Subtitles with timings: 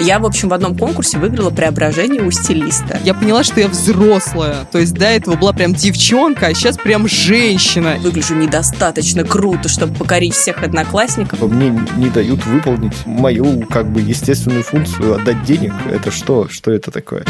[0.00, 3.00] Я, в общем, в одном конкурсе выиграла преображение у стилиста.
[3.04, 4.64] Я поняла, что я взрослая.
[4.70, 7.96] То есть до этого была прям девчонка, а сейчас прям женщина.
[8.00, 11.40] Выгляжу недостаточно круто, чтобы покорить всех одноклассников.
[11.40, 15.72] Мне не дают выполнить мою, как бы, естественную функцию отдать денег.
[15.90, 16.48] Это что?
[16.48, 17.24] Что это такое?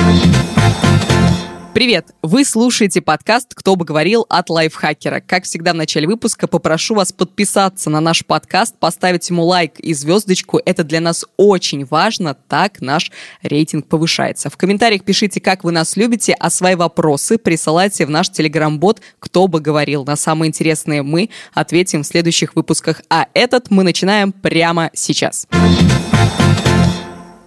[1.78, 2.08] Привет!
[2.22, 5.22] Вы слушаете подкаст «Кто бы говорил» от лайфхакера.
[5.24, 9.94] Как всегда в начале выпуска попрошу вас подписаться на наш подкаст, поставить ему лайк и
[9.94, 10.60] звездочку.
[10.64, 14.50] Это для нас очень важно, так наш рейтинг повышается.
[14.50, 19.46] В комментариях пишите, как вы нас любите, а свои вопросы присылайте в наш телеграм-бот «Кто
[19.46, 20.04] бы говорил».
[20.04, 25.46] На самые интересные мы ответим в следующих выпусках, а этот мы начинаем прямо сейчас.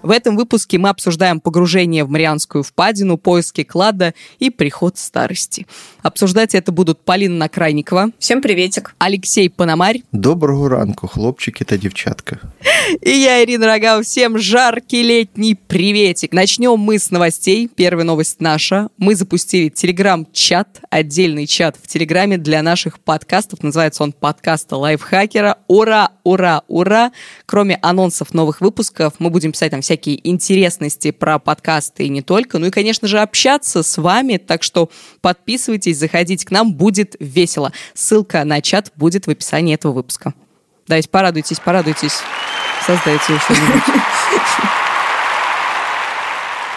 [0.04, 5.68] В этом выпуске мы обсуждаем погружение в Марианскую впадину, поиски клада и приход старости.
[6.02, 8.10] Обсуждать это будут Полина Накрайникова.
[8.18, 8.96] Всем приветик.
[8.98, 10.02] Алексей Пономарь.
[10.12, 12.40] Доброго ранку, хлопчики это девчатка.
[13.02, 14.02] И я, Ирина Рогава.
[14.02, 16.34] Всем жаркий летний приветик.
[16.34, 17.70] Начнем мы с новостей.
[17.74, 18.90] Первая новость наша.
[18.98, 23.62] Мы запустили телеграм-чат, отдельный чат в телеграме для наших подкастов.
[23.62, 25.58] Называется он подкаста лайфхакера.
[25.68, 27.12] Ура, ура, ура.
[27.46, 32.60] Кроме анонсов новых выпусков, мы будем писать там всякие интересности про подкасты и не только.
[32.60, 34.38] Ну и, конечно же, общаться с вами.
[34.38, 34.90] Так что
[35.20, 37.74] подписывайтесь, заходите к нам, будет весело.
[37.94, 40.34] Ссылка на чат будет в описании этого выпуска.
[40.88, 42.20] Давайте порадуйтесь, порадуйтесь.
[42.88, 43.84] Создайте что-нибудь.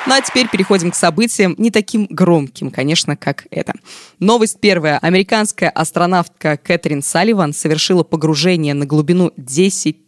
[0.07, 3.73] Ну а теперь переходим к событиям, не таким громким, конечно, как это.
[4.19, 4.99] Новость первая.
[4.99, 10.05] Американская астронавтка Кэтрин Салливан совершила погружение на глубину 10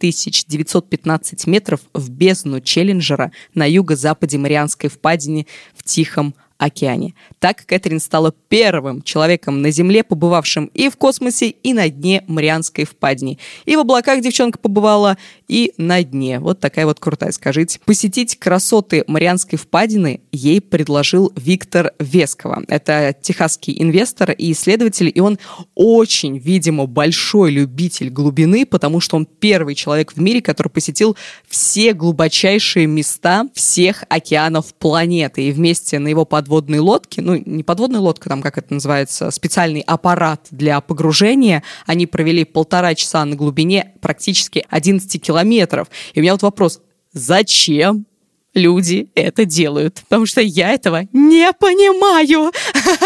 [0.47, 7.13] 915 метров в бездну Челленджера на юго-западе Марианской впадине в Тихом океане.
[7.39, 12.85] Так Кэтрин стала первым человеком на Земле, побывавшим и в космосе, и на дне Марианской
[12.85, 13.37] впадины.
[13.65, 16.39] И в облаках девчонка побывала, и на дне.
[16.39, 17.79] Вот такая вот крутая, скажите.
[17.85, 22.63] Посетить красоты Марианской впадины ей предложил Виктор Вескова.
[22.67, 25.37] Это техасский инвестор и исследователь, и он
[25.75, 31.15] очень, видимо, большой любитель глубины, потому что он первый человек в мире, который посетил
[31.47, 35.47] все глубочайшие места всех океанов планеты.
[35.47, 39.31] И вместе на его под подводной лодки, ну, не подводная лодка, там, как это называется,
[39.31, 41.61] специальный аппарат для погружения.
[41.85, 45.89] Они провели полтора часа на глубине практически 11 километров.
[46.13, 46.79] И у меня вот вопрос,
[47.11, 48.05] зачем
[48.57, 50.01] люди это делают.
[50.09, 52.51] Потому что я этого не понимаю.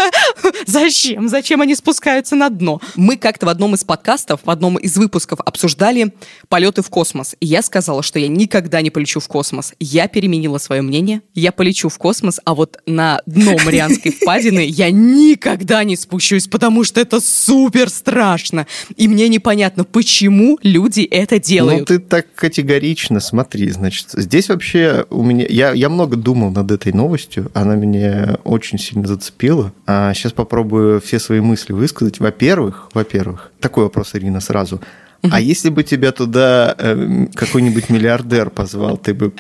[0.65, 1.29] Зачем?
[1.29, 2.81] Зачем они спускаются на дно?
[2.95, 6.13] Мы как-то в одном из подкастов, в одном из выпусков обсуждали
[6.47, 7.35] полеты в космос.
[7.39, 9.73] И я сказала, что я никогда не полечу в космос.
[9.79, 11.21] Я переменила свое мнение.
[11.33, 16.83] Я полечу в космос, а вот на дно Марианской впадины я никогда не спущусь, потому
[16.83, 18.67] что это супер страшно.
[18.95, 21.81] И мне непонятно, почему люди это делают.
[21.81, 26.51] Ну, ты так категорично, смотри, значит, здесь вообще у меня меня, я, я много думал
[26.51, 29.73] над этой новостью, она меня очень сильно зацепила.
[29.85, 32.19] А сейчас попробую все свои мысли высказать.
[32.19, 34.81] Во-первых, во-первых, такой вопрос, Ирина, сразу.
[35.29, 39.33] А если бы тебя туда э, какой-нибудь миллиардер позвал, ты бы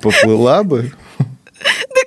[0.00, 0.92] поплыла бы?
[1.64, 2.01] Да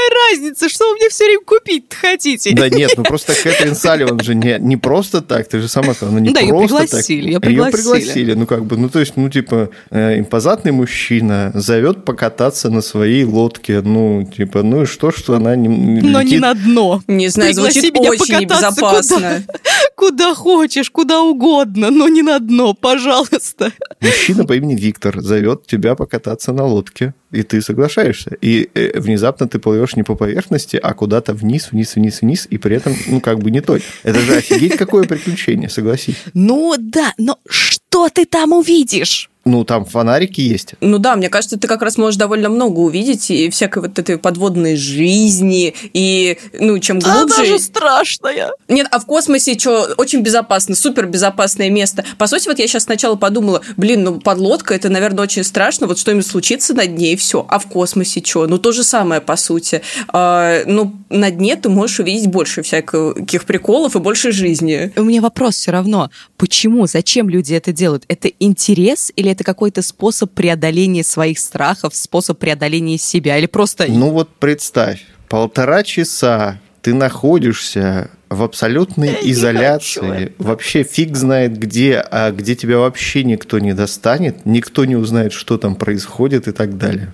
[0.00, 2.52] какая разница, что вы мне все время купить хотите?
[2.54, 6.14] Да нет, ну просто Кэтрин Салливан же не, не просто так, ты же сама сказала,
[6.14, 7.30] ну не да, просто ее пригласили, так.
[7.30, 7.66] Ее пригласили.
[7.66, 12.70] Ее пригласили, ну как бы, ну то есть, ну типа, э, импозантный мужчина зовет покататься
[12.70, 16.32] на своей лодке, ну типа, ну и что, что она не, не Но летит.
[16.32, 17.02] не на дно.
[17.06, 19.16] Не знаю, Пригласи звучит меня очень небезопасно.
[19.16, 19.42] Куда,
[19.96, 23.72] куда хочешь, куда угодно, но не на дно, пожалуйста.
[24.00, 28.36] Мужчина по имени Виктор зовет тебя покататься на лодке и ты соглашаешься.
[28.40, 32.58] И э, внезапно ты плывешь не по поверхности, а куда-то вниз, вниз, вниз, вниз, и
[32.58, 33.78] при этом, ну, как бы не то.
[34.02, 36.16] Это же офигеть какое приключение, согласись.
[36.34, 39.29] Ну да, но что ты там увидишь?
[39.44, 40.74] Ну, там фонарики есть.
[40.80, 44.18] Ну да, мне кажется, ты как раз можешь довольно много увидеть и всякой вот этой
[44.18, 47.34] подводной жизни, и, ну, чем глубже...
[47.34, 48.52] Она же страшная.
[48.68, 52.04] Нет, а в космосе что, очень безопасно, супер безопасное место.
[52.18, 55.98] По сути, вот я сейчас сначала подумала, блин, ну, подлодка, это, наверное, очень страшно, вот
[55.98, 57.46] что-нибудь случится на дне, и все.
[57.48, 58.46] А в космосе что?
[58.46, 59.80] Ну, то же самое, по сути.
[60.08, 64.92] А, ну, на дне ты можешь увидеть больше всяких приколов и больше жизни.
[64.96, 66.10] У меня вопрос все равно.
[66.36, 68.04] Почему, зачем люди это делают?
[68.08, 73.86] Это интерес или это какой-то способ преодоления своих страхов, способ преодоления себя, или просто...
[73.88, 82.30] Ну вот представь, полтора часа ты находишься в абсолютной изоляции, вообще фиг знает где, а
[82.30, 87.12] где тебя вообще никто не достанет, никто не узнает, что там происходит и так далее.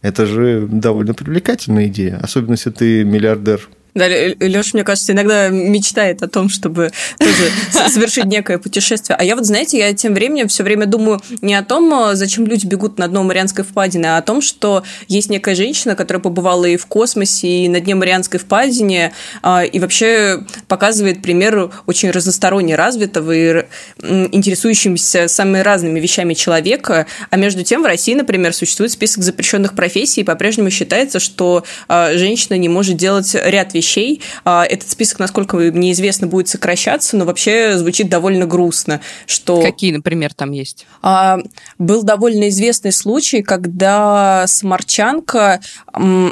[0.00, 6.20] Это же довольно привлекательная идея, особенно если ты миллиардер Да, Леша, мне кажется, иногда мечтает
[6.24, 9.16] о том, чтобы тоже совершить некое путешествие.
[9.16, 12.44] А я вот, знаете, я тем временем все время думаю не о том, а, зачем
[12.44, 16.64] люди бегут на дно Марианской впадины, а о том, что есть некая женщина, которая побывала
[16.64, 19.12] и в космосе, и на дне Марианской впадине,
[19.42, 23.64] а, и вообще показывает пример очень разносторонне развитого и
[24.00, 27.06] интересующимся самыми разными вещами человека.
[27.30, 32.12] А между тем в России, например, существует список запрещенных профессий, и по-прежнему считается, что а,
[32.14, 34.22] женщина не может делать ряд вещей вещей.
[34.44, 39.00] А, этот список, насколько мне известно, будет сокращаться, но вообще звучит довольно грустно.
[39.26, 39.60] Что...
[39.60, 40.86] Какие, например, там есть?
[41.02, 41.38] А,
[41.78, 45.60] был довольно известный случай, когда самарчанка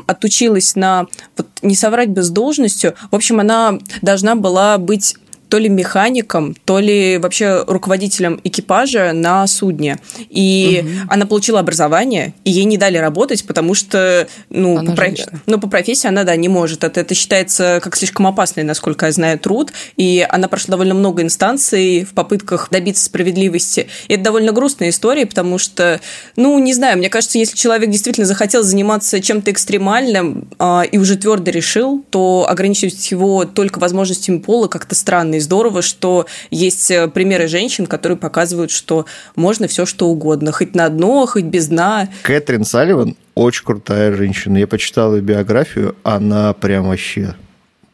[0.07, 1.07] отучилась на,
[1.37, 5.17] вот не соврать бы с должностью, в общем, она должна была быть
[5.53, 9.99] то ли механиком, то ли вообще руководителем экипажа на судне.
[10.31, 10.91] И угу.
[11.11, 15.11] она получила образование, и ей не дали работать, потому что, ну, по, про...
[15.45, 16.85] ну по профессии она, да, не может.
[16.85, 19.75] Это, это считается как слишком опасный, насколько я знаю, труд.
[19.99, 23.89] И она прошла довольно много инстанций в попытках добиться справедливости.
[24.09, 26.01] И это довольно грустная история, потому что,
[26.35, 31.19] ну, не знаю, мне кажется, если человек действительно захотел заниматься чем-то экстремальным э, и уже
[31.19, 37.47] твердо решил, то ограничивать его только возможностями пола как-то странно здорово, что есть э, примеры
[37.49, 39.07] женщин, которые показывают, что
[39.37, 42.09] можно все что угодно, хоть на дно, хоть без дна.
[42.23, 44.59] Кэтрин Салливан очень крутая женщина.
[44.59, 47.35] Я почитал ее биографию, она прям вообще,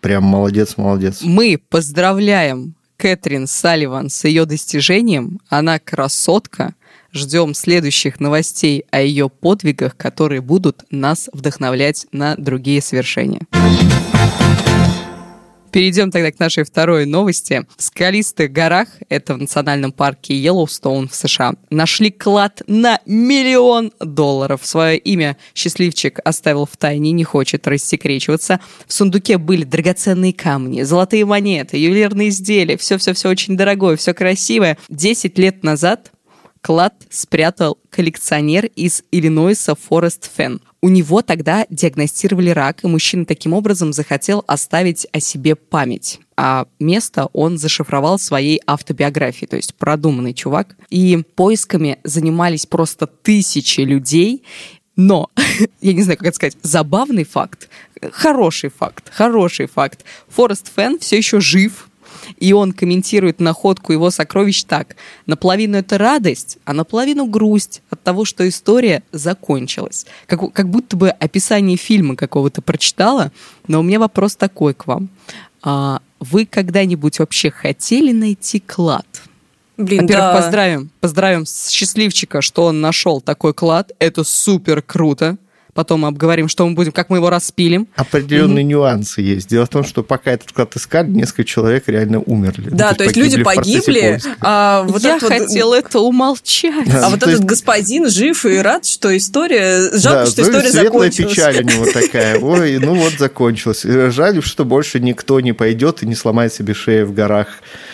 [0.00, 1.22] прям молодец-молодец.
[1.22, 5.40] Мы поздравляем Кэтрин Салливан с ее достижением.
[5.48, 6.74] Она красотка.
[7.10, 13.40] Ждем следующих новостей о ее подвигах, которые будут нас вдохновлять на другие свершения.
[15.78, 17.64] Перейдем тогда к нашей второй новости.
[17.76, 24.62] В скалистых горах, это в национальном парке Йеллоустоун в США, нашли клад на миллион долларов.
[24.64, 28.58] Свое имя счастливчик оставил в тайне, не хочет рассекречиваться.
[28.88, 34.78] В сундуке были драгоценные камни, золотые монеты, ювелирные изделия, все-все-все очень дорогое, все красивое.
[34.88, 36.10] Десять лет назад
[36.60, 40.60] клад спрятал коллекционер из Иллинойса Форест Фен.
[40.80, 46.20] У него тогда диагностировали рак, и мужчина таким образом захотел оставить о себе память.
[46.36, 50.76] А место он зашифровал своей автобиографией, то есть продуманный чувак.
[50.88, 54.44] И поисками занимались просто тысячи людей,
[54.94, 55.30] но,
[55.80, 57.68] я не знаю, как это сказать, забавный факт,
[58.12, 60.04] хороший факт, хороший факт.
[60.28, 61.87] Форест Фен все еще жив,
[62.38, 64.96] и он комментирует находку его сокровищ так.
[65.26, 70.06] Наполовину это радость, а наполовину грусть от того, что история закончилась.
[70.26, 73.32] Как, как будто бы описание фильма какого-то прочитала,
[73.66, 75.08] но у меня вопрос такой к вам.
[75.62, 79.06] А, вы когда-нибудь вообще хотели найти клад?
[79.76, 80.34] Блин, Во-первых, да.
[80.34, 83.92] поздравим, поздравим счастливчика, что он нашел такой клад.
[84.00, 85.38] Это супер круто
[85.78, 87.86] потом обговорим, что мы будем, как мы его распилим.
[87.94, 88.68] Определенные mm-hmm.
[88.68, 89.48] нюансы есть.
[89.48, 92.68] Дело в том, что пока этот клад искали, несколько человек реально умерли.
[92.70, 94.20] Да, ну, то, есть, то есть люди погибли.
[94.40, 95.74] А вот Я хотел вот...
[95.76, 96.90] это умолчать.
[96.90, 97.44] Да, а вот этот есть...
[97.44, 99.96] господин жив и рад, что история...
[99.96, 101.32] Жалко, да, что ну, история светлая закончилась.
[101.32, 102.40] печаль у него такая.
[102.40, 103.84] Ой, ну вот закончилась.
[103.84, 107.46] Жаль, что больше никто не пойдет и не сломает себе шею в горах.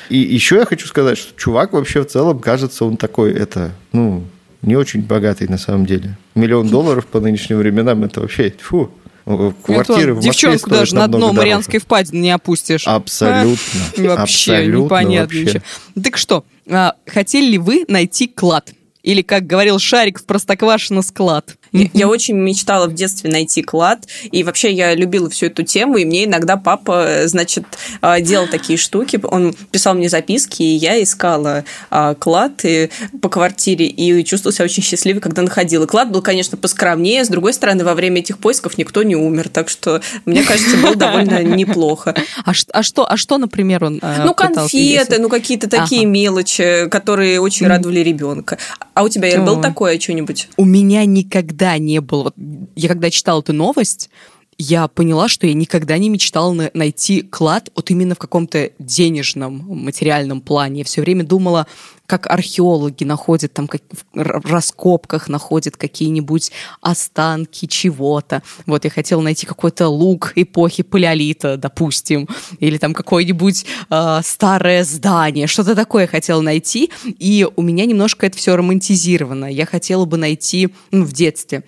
[0.09, 4.25] И еще я хочу сказать, что чувак вообще в целом, кажется, он такой, это, ну,
[4.67, 6.17] не очень богатый на самом деле.
[6.35, 8.91] Миллион долларов по нынешним временам это вообще, фу,
[9.25, 12.87] квартиры Это, в Девчонку даже на дно Марианской впадины не опустишь.
[12.87, 13.81] Абсолютно.
[13.97, 14.03] А?
[14.03, 15.45] Вообще абсолютно, непонятно вообще.
[15.45, 16.03] ничего.
[16.03, 18.73] Так что, а, хотели ли вы найти клад?
[19.03, 21.57] Или, как говорил Шарик в Простоквашино, склад?
[21.75, 25.97] Я, я очень мечтала в детстве найти клад, и вообще я любила всю эту тему,
[25.97, 27.65] и мне иногда папа, значит,
[28.01, 33.29] а, делал такие штуки, он писал мне записки, и я искала а, клад и, по
[33.29, 35.87] квартире, и чувствовала себя очень счастливой, когда находила.
[35.87, 39.69] Клад был, конечно, поскромнее, с другой стороны, во время этих поисков никто не умер, так
[39.69, 42.15] что, мне кажется, было довольно неплохо.
[42.45, 46.11] А, а, что, а что, например, он Ну, конфеты, ну, какие-то такие ага.
[46.11, 48.59] мелочи, которые очень радовали ребенка.
[48.95, 50.49] А у тебя, Ир, был такое что-нибудь?
[50.57, 52.25] У меня никогда никогда не было...
[52.25, 52.35] Вот,
[52.77, 54.11] я когда читала эту новость,
[54.59, 59.65] я поняла, что я никогда не мечтала на найти клад вот именно в каком-то денежном,
[59.69, 60.81] материальном плане.
[60.81, 61.67] Я все время думала,
[62.07, 63.83] как археологи находят там как,
[64.13, 68.43] в раскопках находят какие-нибудь останки чего-то.
[68.67, 75.47] Вот я хотела найти какой-то лук эпохи палеолита, допустим, или там какое-нибудь э, старое здание,
[75.47, 79.47] что-то такое хотела найти, и у меня немножко это все романтизировано.
[79.47, 81.65] Я хотела бы найти ну, в детстве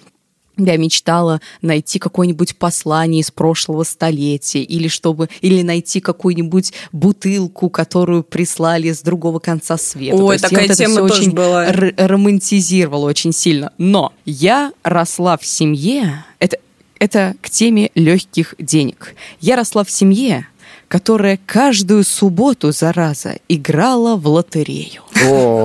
[0.57, 8.23] я мечтала найти какое-нибудь послание из прошлого столетия, или чтобы, или найти какую-нибудь бутылку, которую
[8.23, 10.17] прислали с другого конца света.
[10.17, 11.67] Ой, То такая вот тема тоже очень была.
[11.67, 13.73] романтизировала очень сильно.
[13.79, 16.59] Но я росла в семье, это
[16.99, 19.15] это к теме легких денег.
[19.41, 20.47] Я росла в семье,
[20.89, 25.03] которая каждую субботу, зараза, играла в лотерею.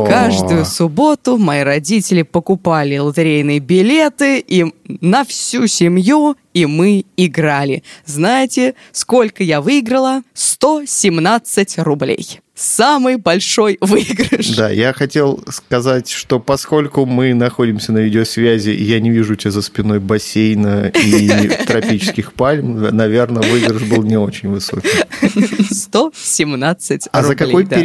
[0.07, 7.83] Каждую субботу мои родители покупали лотерейные билеты и на всю семью, и мы играли.
[8.05, 10.21] Знаете, сколько я выиграла?
[10.33, 12.39] 117 рублей.
[12.53, 14.55] Самый большой выигрыш.
[14.55, 19.51] Да, я хотел сказать, что поскольку мы находимся на видеосвязи, и я не вижу тебя
[19.51, 24.89] за спиной бассейна и тропических пальм, наверное, выигрыш был не очень высокий.
[25.73, 27.77] 117 А за рублей, какой да.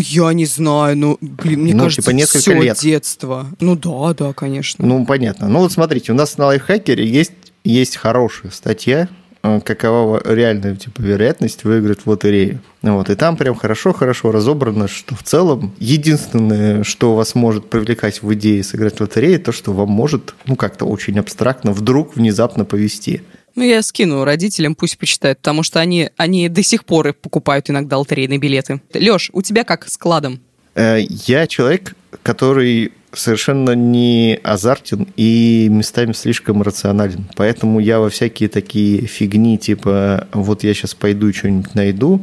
[0.00, 2.78] Я не знаю, ну, блин, мне Ну, кажется, типа несколько всё лет.
[2.80, 3.46] детство.
[3.60, 4.84] Ну да, да, конечно.
[4.86, 5.48] Ну, понятно.
[5.48, 7.32] Ну, вот смотрите, у нас на лайфхакере есть,
[7.64, 9.08] есть хорошая статья,
[9.42, 12.60] э, какова реальная типа, вероятность выиграть в лотерею.
[12.82, 18.32] Вот, и там прям хорошо-хорошо разобрано, что в целом единственное, что вас может привлекать в
[18.34, 23.22] идее сыграть в лотерею, то, что вам может, ну, как-то очень абстрактно вдруг внезапно повести.
[23.54, 27.98] Ну, я скину родителям, пусть почитают, потому что они, они до сих пор покупают иногда
[27.98, 28.80] лотерейные билеты.
[28.94, 30.40] Леш, у тебя как с кладом?
[30.74, 37.28] Э, Я человек, который совершенно не азартен и местами слишком рационален.
[37.36, 42.22] Поэтому я во всякие такие фигни, типа вот я сейчас пойду что-нибудь найду,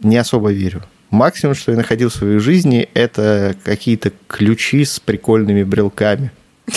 [0.00, 0.82] не особо верю.
[1.10, 6.32] Максимум, что я находил в своей жизни, это какие-то ключи с прикольными брелками.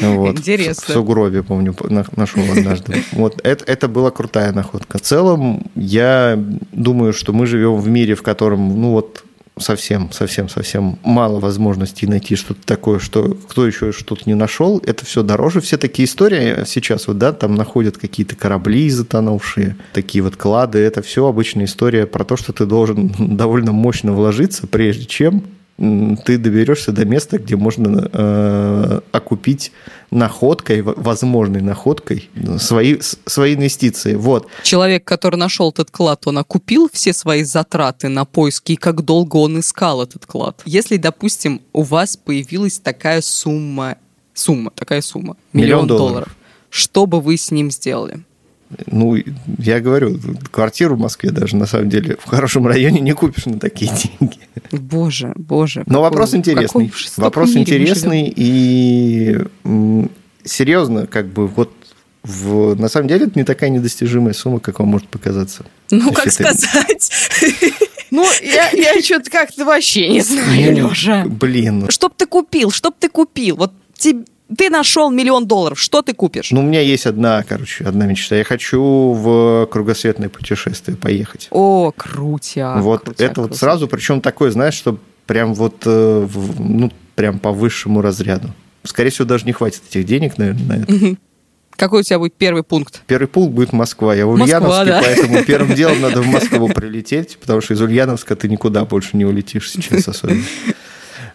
[0.00, 0.38] Вот.
[0.38, 0.82] Интересно.
[0.88, 3.04] В сугробе, помню, на- нашел однажды.
[3.12, 4.98] Вот это, это была крутая находка.
[4.98, 9.24] В целом, я думаю, что мы живем в мире, в котором, ну вот,
[9.58, 14.82] совсем, совсем, совсем мало возможностей найти что-то такое, что кто еще что-то не нашел.
[14.84, 15.60] Это все дороже.
[15.60, 20.78] Все такие истории сейчас, вот, да, там находят какие-то корабли затонувшие, такие вот клады.
[20.80, 25.44] Это все обычная история про то, что ты должен довольно мощно вложиться, прежде чем
[25.76, 29.72] ты доберешься до места, где можно э, окупить
[30.10, 34.14] находкой, возможной находкой, свои, с- свои инвестиции.
[34.14, 34.46] Вот.
[34.62, 39.36] Человек, который нашел этот клад, он окупил все свои затраты на поиски, и как долго
[39.36, 40.62] он искал этот клад.
[40.64, 43.96] Если, допустим, у вас появилась такая сумма,
[44.32, 46.08] сумма, такая сумма, Миллион миллион, долларов.
[46.12, 46.36] долларов,
[46.70, 48.20] что бы вы с ним сделали?
[48.86, 49.16] Ну,
[49.58, 50.18] я говорю,
[50.50, 53.90] квартиру в Москве даже, на самом деле, в хорошем районе не купишь на такие
[54.20, 54.38] деньги.
[54.72, 55.80] Боже, боже.
[55.86, 56.92] Но какой- вопрос интересный.
[57.16, 59.38] Вопрос интересный и
[60.44, 61.72] серьезно, как бы вот
[62.22, 65.64] в, на самом деле это не такая недостижимая сумма, как вам может показаться.
[65.90, 67.10] Ну, как это- сказать?
[68.10, 71.24] Ну, я, я что-то как-то вообще не знаю, Леша.
[71.26, 73.56] Блин, ну, Чтоб ты купил, чтоб ты купил.
[73.56, 74.24] Вот ти-
[74.56, 76.50] ты нашел миллион долларов, что ты купишь?
[76.50, 78.36] ну, у меня есть одна, короче, одна мечта.
[78.36, 81.48] Я хочу в кругосветное путешествие поехать.
[81.50, 82.80] О, крутяк.
[82.82, 83.60] вот крутяк, это вот крутяк.
[83.60, 88.54] сразу, причем такое, знаешь, что прям вот, э, ну, прям по высшему разряду.
[88.82, 91.16] Скорее всего, даже не хватит этих денег, наверное, на это.
[91.76, 93.02] Какой у тебя будет первый пункт?
[93.06, 94.14] Первый пункт будет Москва.
[94.14, 95.00] Я в Москва, Ульяновске, да.
[95.02, 99.24] поэтому первым делом надо в Москву прилететь, потому что из Ульяновска ты никуда больше не
[99.24, 100.44] улетишь сейчас особенно.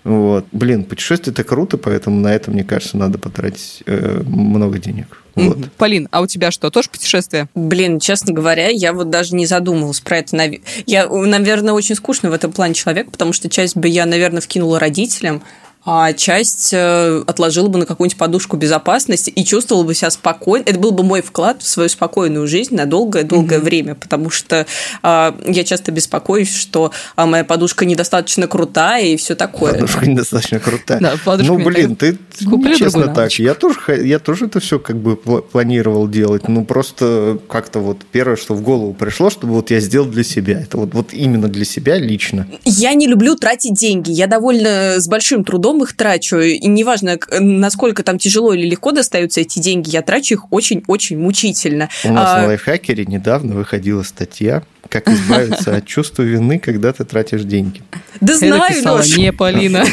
[0.04, 0.46] Вот.
[0.52, 5.22] Блин, путешествие это круто, поэтому на это, мне кажется, надо потратить э, много денег.
[5.36, 5.58] Вот.
[5.58, 5.70] Мгм.
[5.78, 7.48] Полин, а у тебя что, тоже путешествие?
[7.56, 10.52] Блин, честно говоря, я вот даже не задумывалась про это.
[10.86, 14.80] Я, наверное, очень скучный в этом плане человек, потому что часть бы я, наверное, вкинула
[14.80, 15.42] родителям,
[15.86, 20.64] а часть э, отложила бы на какую-нибудь подушку безопасности и чувствовала бы себя спокойно.
[20.66, 24.66] Это был бы мой вклад в свою спокойную жизнь на долгое-долгое время, потому что
[25.02, 29.74] а, я часто беспокоюсь, что а, моя подушка недостаточно крутая и все такое.
[29.74, 31.00] Подушка недостаточно крутая.
[31.00, 33.34] Да, подушку ну, блин, ты Куплю честно другую так.
[33.34, 36.48] Я тоже, я тоже это все как бы пла- планировал делать.
[36.48, 40.60] Ну, просто как-то вот первое, что в голову пришло, чтобы вот я сделал для себя.
[40.60, 42.48] Это вот, вот именно для себя лично.
[42.66, 44.12] Я не люблю тратить деньги.
[44.12, 46.38] Я довольно с большим трудом их трачу.
[46.38, 51.90] И неважно, насколько там тяжело или легко достаются эти деньги, я трачу их очень-очень мучительно.
[52.04, 57.06] У нас А, на лайфхакере недавно выходила статья «Как избавиться от чувства вины, когда ты
[57.06, 57.82] тратишь деньги».
[58.22, 59.18] Да знаю, Лёш.
[59.18, 59.86] не Полина.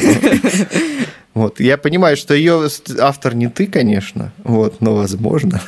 [1.35, 1.61] Вот.
[1.61, 2.67] Я понимаю, что ее
[2.99, 5.61] автор не ты, конечно, вот, но, возможно,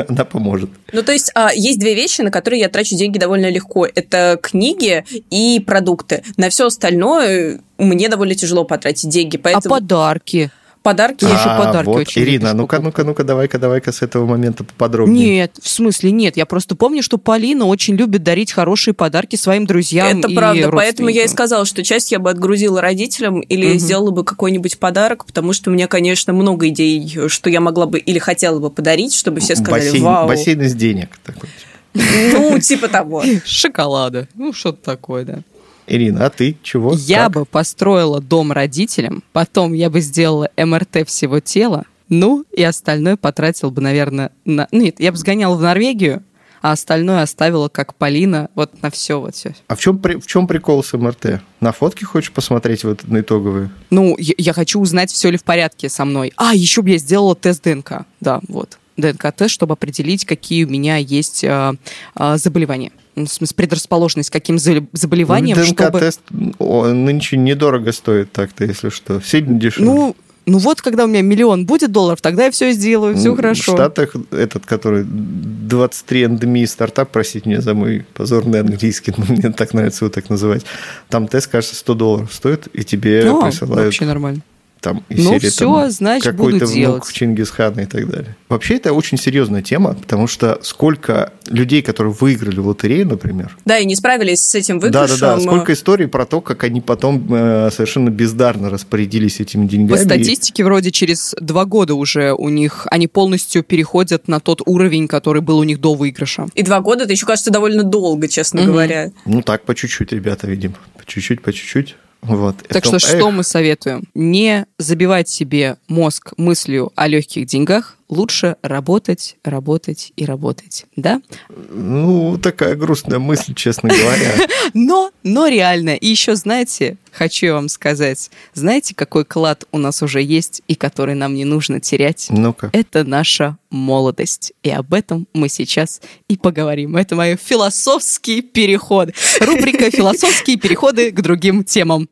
[0.08, 0.70] она поможет.
[0.92, 3.86] Ну, то есть, а, есть две вещи, на которые я трачу деньги довольно легко.
[3.86, 6.22] Это книги и продукты.
[6.36, 9.36] На все остальное мне довольно тяжело потратить деньги.
[9.36, 10.50] А Поэтому подарки?
[10.84, 11.24] Подарки...
[11.24, 15.28] А, подарки вот, очень Ирина, ну-ка, ну-ка, ну-ка, давай-ка, давай-ка с этого момента поподробнее.
[15.28, 16.36] Нет, в смысле нет.
[16.36, 20.70] Я просто помню, что Полина очень любит дарить хорошие подарки своим друзьям Это и правда,
[20.70, 23.78] поэтому я и сказала, что часть я бы отгрузила родителям или Мгм.
[23.78, 27.98] сделала бы какой-нибудь подарок, потому что у меня, конечно, много идей, что я могла бы
[27.98, 30.28] или хотела бы подарить, чтобы все сказали бассейн, «Вау».
[30.28, 31.18] бассейн из денег.
[31.24, 31.48] Такой.
[31.94, 33.24] Ну, типа того.
[33.46, 34.28] Шоколада.
[34.34, 35.38] Ну, что-то такое, да.
[35.86, 36.94] Ирина, а ты чего?
[36.94, 37.32] Я Как?
[37.32, 43.70] бы построила дом родителям, потом я бы сделала МРТ всего тела, Ну, и остальное потратил
[43.70, 44.68] бы, наверное, на...
[44.70, 46.22] Ну, нет, я бы сгонял в Норвегию,
[46.60, 49.54] а остальное оставила, как Полина, вот на все вот все.
[49.68, 51.40] А в чем, в чем прикол с МРТ?
[51.60, 53.70] На фотки хочешь посмотреть вот на итоговые?
[53.90, 56.32] Ну, я, я хочу узнать, все ли в порядке со мной.
[56.36, 58.06] А, еще бы я сделала тест ДНК.
[58.20, 58.78] Да, вот.
[58.96, 61.74] ДНК-тест, чтобы определить, какие у меня есть а,
[62.14, 62.92] а, заболевания.
[63.16, 65.90] Ну, В смысле, предрасположенность к каким за- заболеваниям, Ну, чтобы...
[65.90, 66.20] ДНК-тест
[66.58, 69.20] о, нынче недорого стоит так-то, если что.
[69.20, 69.84] Сильно дешево.
[69.84, 73.36] Ну, ну вот, когда у меня миллион будет долларов, тогда я все сделаю, все Ну,
[73.36, 73.72] хорошо.
[73.72, 79.52] В Штатах этот, который 23 эндемии стартап, простите меня за мой позорный английский, но мне
[79.52, 80.64] так нравится его так называть.
[81.08, 84.42] Там тест, кажется, 100 долларов стоит, и тебе А, присылают вообще нормально.
[84.84, 87.12] Там из Ну, серии всё, там, значит, какой-то буду внук делать.
[87.12, 88.36] Чингисхана и так далее.
[88.50, 93.78] Вообще, это очень серьезная тема, потому что сколько людей, которые выиграли в лотерею, например, Да,
[93.78, 95.18] и не справились с этим выигрышем.
[95.18, 99.98] да-да-да, сколько историй про то, как они потом э, совершенно бездарно распорядились этими По деньгами.
[100.04, 105.40] статистике, вроде через два года уже у них, они полностью переходят на тот уровень, который
[105.42, 106.46] был у них до выигрыша.
[106.54, 108.70] И два года, это еще кажется довольно долго, честно Мгм.
[108.70, 109.10] говоря.
[109.24, 110.74] Ну так, по чуть-чуть, ребята, видим.
[110.98, 111.96] По чуть-чуть, по чуть-чуть.
[112.24, 112.56] Вот.
[112.68, 114.04] Так Это- что что эх, мы советуем?
[114.14, 121.20] Не забивать себе мозг мыслью о легких деньгах, лучше работать, работать и работать, да?
[121.48, 124.34] Ну, такая грустная мысль, честно говоря.
[124.74, 125.94] Но, но реально.
[125.94, 130.74] И еще, знаете, хочу я вам сказать, знаете, какой клад у нас уже есть и
[130.74, 132.26] который нам не нужно терять?
[132.30, 132.70] Ну-ка.
[132.72, 134.52] Это наша молодость.
[134.62, 136.96] И об этом мы сейчас и поговорим.
[136.96, 139.10] Это мой философский переход.
[139.40, 142.08] Рубрика «Философские переходы к другим темам».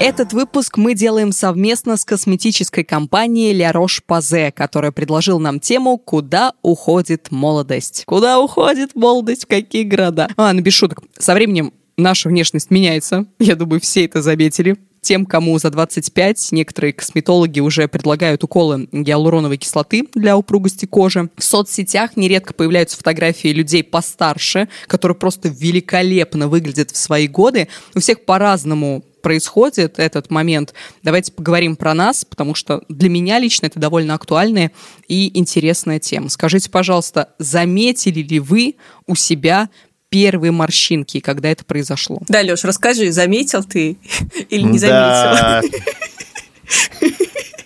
[0.00, 6.54] Этот выпуск мы делаем совместно с косметической компанией La Roche-Posay, которая предложила нам тему «Куда
[6.62, 8.04] уходит молодость?».
[8.06, 9.44] Куда уходит молодость?
[9.44, 10.30] В какие города?
[10.38, 11.02] Ну без шуток.
[11.18, 13.26] Со временем наша внешность меняется.
[13.38, 14.78] Я думаю, все это заметили.
[15.02, 21.28] Тем, кому за 25, некоторые косметологи уже предлагают уколы гиалуроновой кислоты для упругости кожи.
[21.36, 27.68] В соцсетях нередко появляются фотографии людей постарше, которые просто великолепно выглядят в свои годы.
[27.94, 30.74] У всех по-разному происходит этот момент.
[31.02, 34.72] Давайте поговорим про нас, потому что для меня лично это довольно актуальная
[35.08, 36.28] и интересная тема.
[36.28, 39.68] Скажите, пожалуйста, заметили ли вы у себя
[40.08, 42.20] первые морщинки, когда это произошло?
[42.28, 43.96] Да, Леш, расскажи, заметил ты
[44.50, 44.94] или не заметил?
[44.98, 45.62] Да.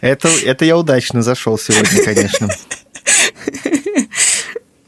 [0.00, 2.50] Это, это я удачно зашел сегодня, конечно.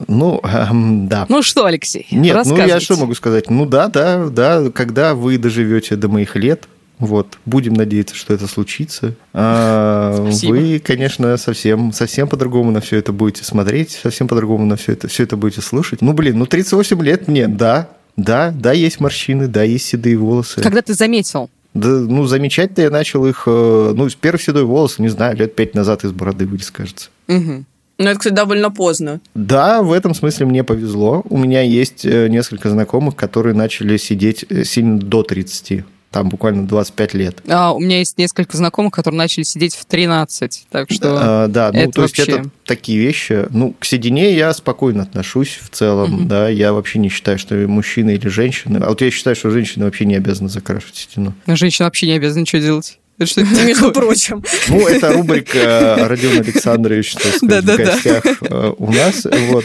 [0.09, 1.27] Ну, эм, да.
[1.29, 3.51] Ну что, Алексей, Нет, ну я что могу сказать?
[3.51, 8.47] Ну да, да, да, когда вы доживете до моих лет, вот, будем надеяться, что это
[8.47, 9.15] случится.
[9.35, 10.53] а, Спасибо.
[10.53, 15.07] Вы, конечно, совсем, совсем по-другому на все это будете смотреть, совсем по-другому на все это,
[15.09, 16.01] все это будете слушать.
[16.01, 20.63] Ну, блин, ну 38 лет мне, да, да, да, есть морщины, да, есть седые волосы.
[20.63, 21.51] Когда ты заметил?
[21.75, 25.55] Да, ну, замечать-то я начал их, э, ну, с первых седой волос, не знаю, лет
[25.55, 27.11] пять назад из бороды вылез, кажется.
[27.29, 27.67] Мгм.
[27.99, 29.21] Ну, это, кстати, довольно поздно.
[29.35, 31.23] Да, в этом смысле мне повезло.
[31.31, 35.85] У меня есть э, несколько знакомых, которые начали сидеть э, сильно до 30.
[36.11, 37.43] Там буквально 25 лет.
[37.49, 41.19] А, у меня есть несколько знакомых, которые начали сидеть в 13, так что...
[41.21, 43.47] А, да, ну то есть вообще- это такие вещи.
[43.51, 46.29] Ну, к седине я спокойно отношусь в целом, Мгм.
[46.29, 48.85] да, я вообще не считаю, что мужчина или женщина.
[48.85, 51.35] А вот я считаю, что женщина вообще не обязана закрашивать седину.
[51.47, 52.99] Женщина вообще не обязана ничего делать.
[53.19, 54.43] Это что Между прочим.
[54.69, 59.27] Ну, это рубрика э, Родион Александрович, так сказать, в гостях э, у нас.
[59.49, 59.65] Вот.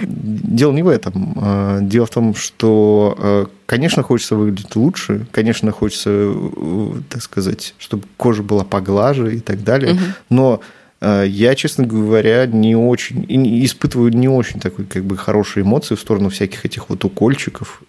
[0.00, 1.34] Дело не в этом.
[1.40, 6.34] Э, Дело в том, что, конечно, хочется выглядеть лучше, конечно, хочется,
[7.10, 9.98] так сказать, чтобы кожа была поглаже и так далее,
[10.30, 10.60] но
[11.00, 13.26] я, честно говоря, не очень,
[13.64, 17.82] испытываю не очень такой, как бы, хорошие эмоции в сторону всяких этих вот укольчиков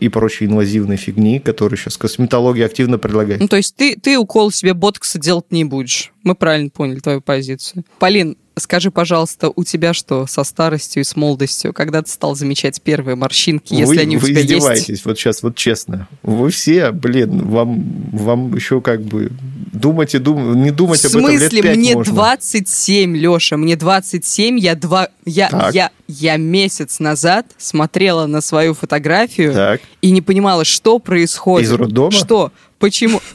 [0.00, 3.40] и прочей инвазивной фигни, которые сейчас косметология активно предлагает.
[3.40, 6.12] Ну, то есть ты, ты укол себе ботокса делать не будешь.
[6.22, 7.84] Мы правильно поняли твою позицию.
[7.98, 11.72] Полин, скажи, пожалуйста, у тебя что со старостью и с молодостью?
[11.72, 15.04] Когда ты стал замечать первые морщинки, если вы, они у вы тебя издеваетесь, есть?
[15.04, 16.08] вот сейчас, вот честно.
[16.22, 19.30] Вы все, блин, вам, вам еще как бы
[19.74, 20.62] думать и дум...
[20.62, 22.14] не думать В об этом лет смысле, пять мне можно.
[22.14, 25.74] 27, Леша, мне 27, я два, я, Так.
[25.74, 31.68] я, я месяц назад смотрела на свою фотографию Так, и не понимала, что происходит.
[31.68, 32.10] Из роддома?
[32.12, 32.52] Что?
[32.78, 33.20] Почему?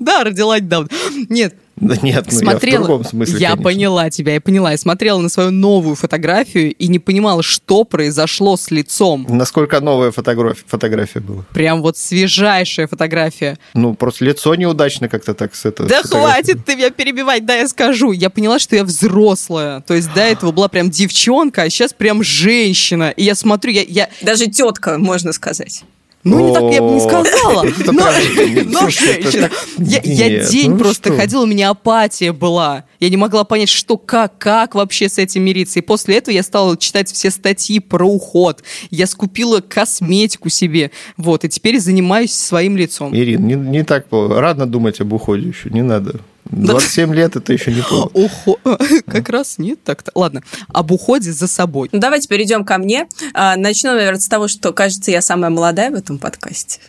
[0.00, 0.88] Да, родила недавно.
[1.28, 2.84] Нет, да нет, ну я в смотрела.
[2.84, 3.64] другом смысле, Я конечно.
[3.64, 4.70] поняла тебя, я поняла.
[4.72, 9.26] Я смотрела на свою новую фотографию и не понимала, что произошло с лицом.
[9.28, 11.44] Насколько новая фотография, фотография была?
[11.52, 13.58] Прям вот свежайшая фотография.
[13.74, 15.88] Ну, просто лицо неудачно как-то так с этого.
[15.88, 18.12] Да хватит ты меня перебивать, да, я скажу.
[18.12, 19.80] Я поняла, что я взрослая.
[19.80, 23.10] То есть до этого была прям девчонка, а сейчас прям женщина.
[23.16, 25.84] И я смотрю, я, я, Даже тетка, можно сказать.
[26.22, 27.62] Ну, не так я бы не сказала.
[28.66, 29.50] Но, женщина.
[29.78, 32.84] Я день ну просто ходила, у меня апатия была.
[32.98, 35.78] Я не могла понять, что, как, как вообще с этим мириться.
[35.78, 38.62] И после этого я стала читать все статьи про уход.
[38.90, 40.90] Я скупила косметику себе.
[41.16, 43.16] Вот, и теперь занимаюсь своим лицом.
[43.16, 46.20] Ирина, не, не так рано думать об уходе еще, не надо.
[46.50, 48.10] 27 лет это еще не плохо.
[48.14, 48.56] Ухо...
[49.06, 50.10] Как раз нет так-то.
[50.14, 51.88] Ладно, об уходе за собой.
[51.92, 53.06] Ну, давайте перейдем ко мне.
[53.34, 56.80] А, начну, наверное, с того, что, кажется, я самая молодая в этом подкасте.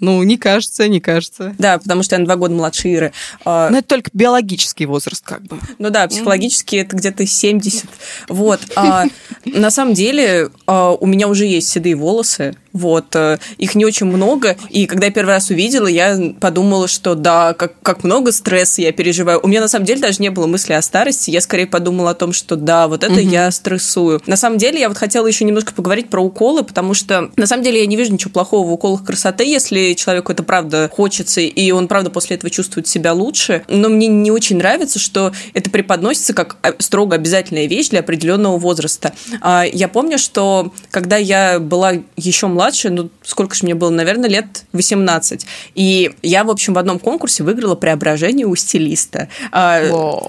[0.00, 1.54] Ну, не кажется, не кажется.
[1.58, 3.12] Да, потому что я на два года младше Иры.
[3.44, 5.58] А, Но это только биологический возраст, как бы.
[5.78, 7.84] Ну да, психологически это где-то 70.
[8.28, 8.60] Вот.
[8.76, 9.04] А
[9.44, 12.54] на самом деле у меня уже есть седые волосы.
[12.72, 17.14] Вот, э, их не очень много, и когда я первый раз увидела, я подумала, что
[17.14, 19.40] да, как, как много стресса я переживаю.
[19.42, 22.14] У меня на самом деле даже не было мысли о старости, я скорее подумала о
[22.14, 23.20] том, что да, вот это угу.
[23.20, 24.20] я стрессую.
[24.26, 27.64] На самом деле я вот хотела еще немножко поговорить про уколы, потому что на самом
[27.64, 31.70] деле я не вижу ничего плохого в уколах красоты, если человеку это правда хочется, и
[31.72, 33.64] он правда после этого чувствует себя лучше.
[33.68, 38.58] Но мне не очень нравится, что это преподносится как а, строго обязательная вещь для определенного
[38.58, 39.12] возраста.
[39.40, 43.88] А, я помню, что когда я была еще младше, младше, ну, сколько же мне было,
[43.88, 45.46] наверное, лет 18.
[45.76, 49.28] И я, в общем, в одном конкурсе выиграла преображение у стилиста.
[49.50, 49.80] А,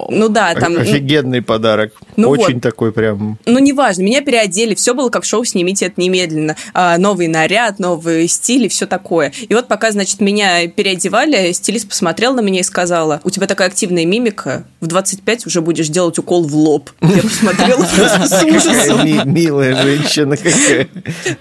[0.08, 0.78] ну да, там...
[0.78, 1.92] Офигенный подарок.
[2.16, 2.62] Ну Очень вот.
[2.62, 3.38] такой прям...
[3.44, 6.56] Ну, неважно, меня переодели, все было как шоу «Снимите это немедленно».
[6.72, 9.30] А, новый наряд, новый стиль и все такое.
[9.46, 13.68] И вот пока, значит, меня переодевали, стилист посмотрел на меня и сказала, у тебя такая
[13.68, 16.90] активная мимика, в 25 уже будешь делать укол в лоб.
[17.02, 17.84] Я посмотрела
[18.26, 19.30] с ужасом.
[19.30, 20.88] Милая женщина какая.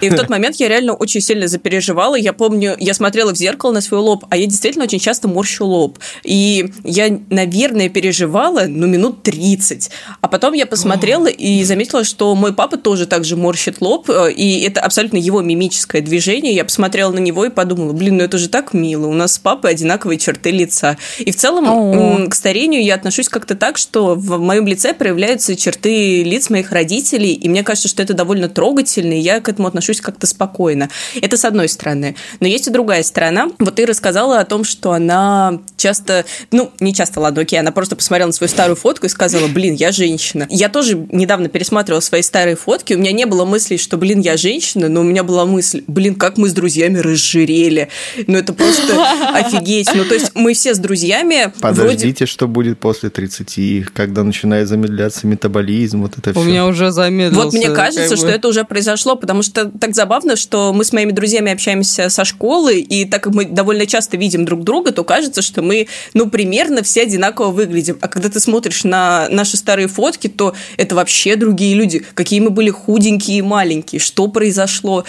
[0.02, 2.16] И в тот момент я реально реально очень сильно запереживала.
[2.16, 5.66] Я помню, я смотрела в зеркало на свой лоб, а я действительно очень часто морщу
[5.66, 6.00] лоб.
[6.24, 9.92] И я, наверное, переживала, ну, минут 30.
[10.22, 14.32] А потом я посмотрела и заметила, что мой папа тоже так же морщит лоб, э,
[14.32, 16.54] и это абсолютно его мимическое движение.
[16.54, 19.40] Я посмотрела на него и подумала, блин, ну это же так мило, у нас с
[19.40, 20.98] папой одинаковые черты лица.
[21.20, 22.28] И в целом О-о-о.
[22.28, 27.34] к старению я отношусь как-то так, что в моем лице проявляются черты лиц моих родителей,
[27.34, 30.90] и мне кажется, что это довольно трогательно, и я к этому отношусь как-то спокойно спокойно.
[31.22, 32.16] Это с одной стороны.
[32.40, 33.50] Но есть и другая сторона.
[33.60, 37.96] Вот ты рассказала о том, что она часто, ну, не часто, ладно, окей, она просто
[37.96, 40.48] посмотрела на свою старую фотку и сказала, блин, я женщина.
[40.50, 44.38] Я тоже недавно пересматривала свои старые фотки, у меня не было мысли, что, блин, я
[44.38, 47.90] женщина, но у меня была мысль, блин, как мы с друзьями разжирели.
[48.28, 48.94] Ну, это просто
[49.34, 49.90] офигеть.
[49.94, 51.52] Ну, то есть мы все с друзьями...
[51.60, 52.26] Подождите, вроде...
[52.26, 56.40] что будет после 30, когда начинает замедляться метаболизм, вот это все.
[56.40, 57.46] У меня уже замедлился.
[57.46, 61.12] Вот мне кажется, что это уже произошло, потому что так забавно, что мы с моими
[61.12, 65.42] друзьями общаемся со школы, и так как мы довольно часто видим друг друга, то кажется,
[65.42, 67.98] что мы, ну, примерно все одинаково выглядим.
[68.02, 72.06] А когда ты смотришь на наши старые фотки, то это вообще другие люди.
[72.14, 75.06] Какие мы были худенькие и маленькие, что произошло.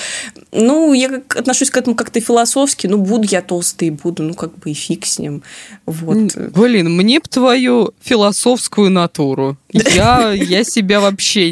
[0.53, 2.87] Ну, я отношусь к этому как-то философски.
[2.87, 5.43] Ну, буду я толстый, буду, ну, как бы и фиг с ним.
[5.87, 6.37] Вот.
[6.37, 9.57] Блин, мне б твою философскую натуру.
[9.73, 11.51] Я, я себя вообще...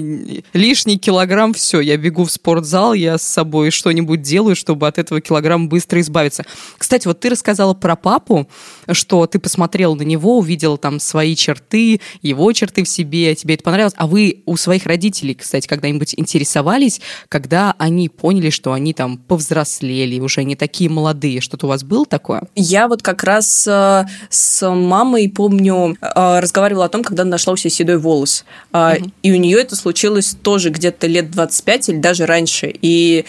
[0.52, 5.20] Лишний килограмм, все, я бегу в спортзал, я с собой что-нибудь делаю, чтобы от этого
[5.20, 6.44] килограмма быстро избавиться.
[6.78, 8.48] Кстати, вот ты рассказала про папу,
[8.92, 13.64] что ты посмотрел на него, увидел там свои черты, его черты в себе, тебе это
[13.64, 13.94] понравилось.
[13.96, 20.20] А вы у своих родителей, кстати, когда-нибудь интересовались, когда они поняли, что они там повзрослели,
[20.20, 21.40] уже не такие молодые?
[21.40, 22.42] Что-то у вас было такое?
[22.54, 27.54] Я вот как раз э, с мамой, помню, э, разговаривала о том, когда она нашла
[27.54, 28.44] у себя седой волос волос.
[28.72, 29.10] Угу.
[29.22, 32.72] И у нее это случилось тоже где-то лет 25 или даже раньше.
[32.82, 33.24] И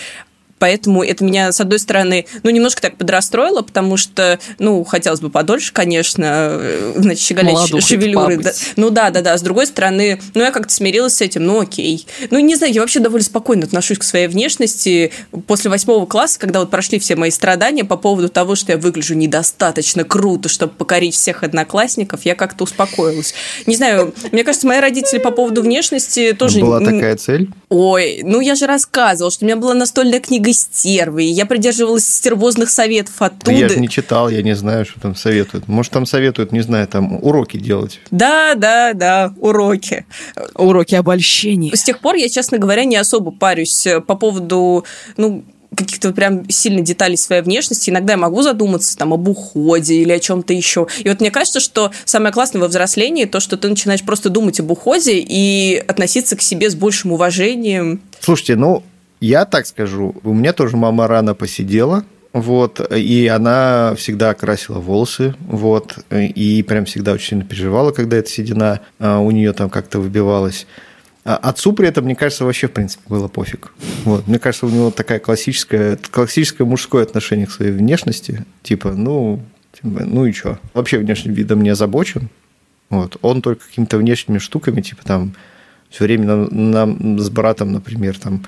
[0.61, 5.31] Поэтому это меня, с одной стороны, ну, немножко так подрастроило, потому что, ну, хотелось бы
[5.31, 8.37] подольше, конечно, э, значит, щеголять шевелюры.
[8.37, 8.51] Да.
[8.75, 9.35] Ну, да, да, да.
[9.35, 12.05] С другой стороны, ну, я как-то смирилась с этим, ну, окей.
[12.29, 15.11] Ну, не знаю, я вообще довольно спокойно отношусь к своей внешности.
[15.47, 19.15] После восьмого класса, когда вот прошли все мои страдания по поводу того, что я выгляжу
[19.15, 23.33] недостаточно круто, чтобы покорить всех одноклассников, я как-то успокоилась.
[23.65, 26.59] Не знаю, мне кажется, мои родители по поводу внешности тоже...
[26.59, 27.49] Была такая цель?
[27.69, 32.05] Ой, ну, я же рассказывала, что у меня была настольная книга книгой стервы, я придерживалась
[32.05, 33.51] стервозных советов оттуда.
[33.51, 35.67] Я же не читал, я не знаю, что там советуют.
[35.67, 37.99] Может, там советуют, не знаю, там уроки делать.
[38.11, 40.05] Да, да, да, уроки.
[40.55, 41.75] Уроки обольщения.
[41.75, 44.85] С тех пор я, честно говоря, не особо парюсь по поводу,
[45.17, 47.89] ну, каких-то прям сильно деталей своей внешности.
[47.89, 50.87] Иногда я могу задуматься там об уходе или о чем-то еще.
[50.99, 54.59] И вот мне кажется, что самое классное во взрослении то, что ты начинаешь просто думать
[54.59, 58.01] об уходе и относиться к себе с большим уважением.
[58.19, 58.83] Слушайте, ну,
[59.21, 62.03] я так скажу, у меня тоже мама рано посидела,
[62.33, 68.29] вот, и она всегда красила волосы, вот, и прям всегда очень сильно переживала, когда эта
[68.29, 70.65] седина а, у нее там как-то выбивалась.
[71.23, 73.73] А отцу при этом, мне кажется, вообще, в принципе, было пофиг.
[74.05, 74.27] Вот.
[74.27, 78.43] Мне кажется, у него такая классическая, классическое мужское отношение к своей внешности.
[78.63, 79.39] Типа, ну,
[79.83, 80.57] ну и что?
[80.73, 82.29] Вообще внешним видом не озабочен.
[82.89, 83.17] Вот.
[83.21, 85.35] Он только какими-то внешними штуками, типа там
[85.91, 88.43] все время нам, нам с братом, например, там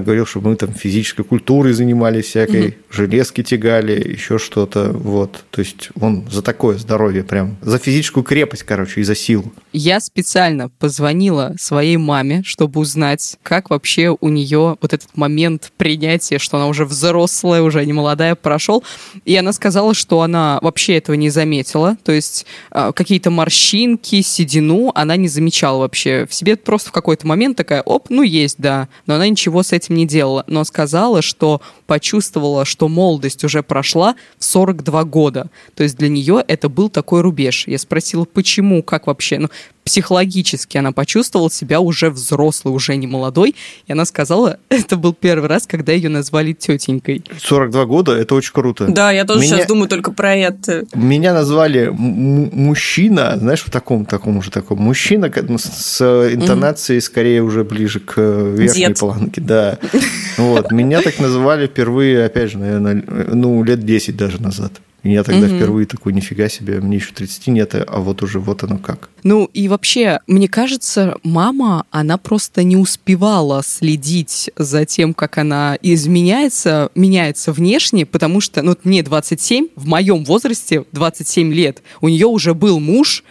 [0.00, 2.74] говорил, что мы там физической культурой занимались всякой, угу.
[2.90, 5.44] железки тягали, еще что-то, вот.
[5.50, 9.52] То есть он за такое здоровье прям, за физическую крепость, короче, и за силу.
[9.72, 16.38] Я специально позвонила своей маме, чтобы узнать, как вообще у нее вот этот момент принятия,
[16.38, 18.84] что она уже взрослая, уже не молодая, прошел.
[19.24, 24.92] И она сказала, что она вообще этого не заметила, то есть э, какие-то морщинки, седину
[24.94, 28.88] она не замечала вообще в себе, просто в какой-то момент такая, оп, ну есть, да,
[29.06, 34.16] но она ничего с этим не делала, но сказала, что почувствовала, что молодость уже прошла
[34.38, 35.50] в 42 года.
[35.74, 37.66] То есть для нее это был такой рубеж.
[37.66, 39.38] Я спросила, почему, как вообще?
[39.38, 39.48] Ну,
[39.86, 43.54] психологически она почувствовала себя уже взрослой, уже не молодой.
[43.86, 47.24] И она сказала, это был первый раз, когда ее назвали тетенькой.
[47.40, 48.86] 42 года, это очень круто.
[48.88, 49.56] Да, я тоже Меня...
[49.56, 50.84] сейчас думаю только про это.
[50.92, 56.00] Меня назвали мужчина, знаешь, в таком, таком уже таком, мужчина с
[56.32, 57.02] интонацией mm-hmm.
[57.02, 58.98] скорее уже ближе к верхней Дед.
[58.98, 59.78] планке, да.
[60.36, 64.72] Вот, меня так называли впервые, опять же, наверное, ну, лет 10 даже назад.
[65.06, 65.54] И я тогда угу.
[65.54, 69.08] впервые такой, нифига себе, мне еще 30 нет, а вот уже вот оно как.
[69.22, 75.78] Ну и вообще, мне кажется, мама, она просто не успевала следить за тем, как она
[75.80, 82.26] изменяется, меняется внешне, потому что, ну, мне 27, в моем возрасте 27 лет, у нее
[82.26, 83.22] уже был муж,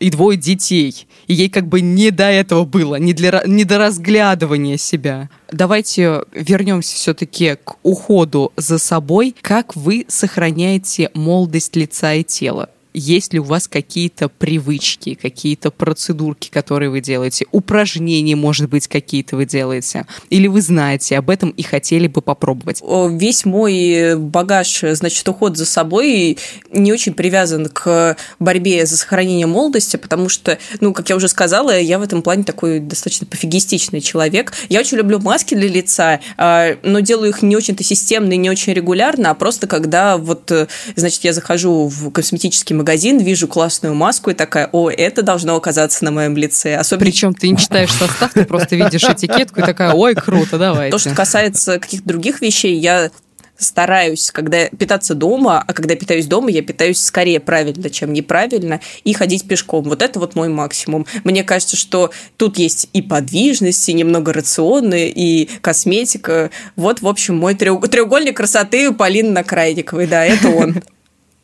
[0.00, 1.06] и двое детей.
[1.28, 5.28] И ей как бы не до этого было, не, для, не до разглядывания себя.
[5.52, 9.36] Давайте вернемся все-таки к уходу за собой.
[9.40, 12.70] Как вы сохраняете молодость лица и тела?
[12.94, 19.36] Есть ли у вас какие-то привычки, какие-то процедурки, которые вы делаете, упражнения, может быть, какие-то
[19.36, 22.82] вы делаете, или вы знаете об этом и хотели бы попробовать?
[23.10, 26.38] Весь мой багаж, значит, уход за собой
[26.72, 31.78] не очень привязан к борьбе за сохранение молодости, потому что, ну, как я уже сказала,
[31.78, 34.52] я в этом плане такой достаточно пофигистичный человек.
[34.68, 38.50] Я очень люблю маски для лица, а, но делаю их не очень-то системно и не
[38.50, 40.50] очень регулярно, а просто когда вот,
[40.96, 46.04] значит, я захожу в косметический магазин, вижу классную маску и такая, о, это должно оказаться
[46.04, 46.76] на моем лице.
[46.76, 47.06] Особенно...
[47.06, 50.90] Причем ты не читаешь состав, ты просто видишь этикетку и такая, ой, круто, давай.
[50.90, 53.10] То, что касается каких-то других вещей, я
[53.58, 59.12] стараюсь, когда питаться дома, а когда питаюсь дома, я питаюсь скорее правильно, чем неправильно, и
[59.12, 59.84] ходить пешком.
[59.84, 61.06] Вот это вот мой максимум.
[61.24, 66.50] Мне кажется, что тут есть и подвижность, и немного рационы, и косметика.
[66.76, 70.82] Вот, в общем, мой треугольник красоты Полины Накрайниковой, да, это он.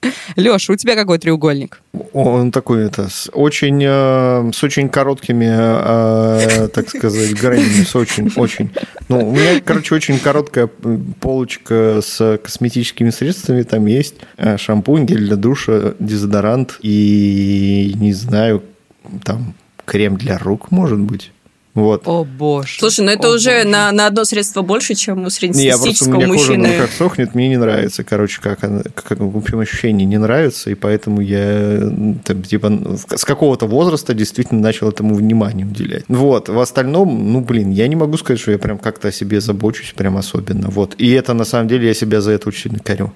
[0.37, 1.81] Леша, у тебя какой треугольник?
[2.13, 8.31] Он такой, это, с очень, э, с очень короткими, э, так сказать, гранями, с очень,
[8.37, 8.71] очень.
[9.09, 10.69] Ну, у меня, короче, очень короткая
[11.21, 13.63] полочка с косметическими средствами.
[13.63, 18.63] Там есть э, шампунь, гель для душа, дезодорант и, не знаю,
[19.25, 21.34] там крем для рук, может быть.
[21.75, 22.03] Вот.
[22.07, 22.77] О боже.
[22.79, 23.69] Слушай, ну это О, уже боже.
[23.69, 26.69] на, на одно средство больше, чем у среднестатистического не, я просто, у меня мужчины.
[26.69, 30.71] Кожа, ну, как сохнет, мне не нравится, короче, как, как в общем ощущение не нравится,
[30.71, 31.81] и поэтому я
[32.25, 36.05] там, типа с какого-то возраста действительно начал этому внимание уделять.
[36.07, 39.41] Вот, в остальном, ну, блин, я не могу сказать, что я прям как-то о себе
[39.41, 40.95] забочусь прям особенно, вот.
[40.99, 43.13] И это, на самом деле, я себя за это очень сильно корю.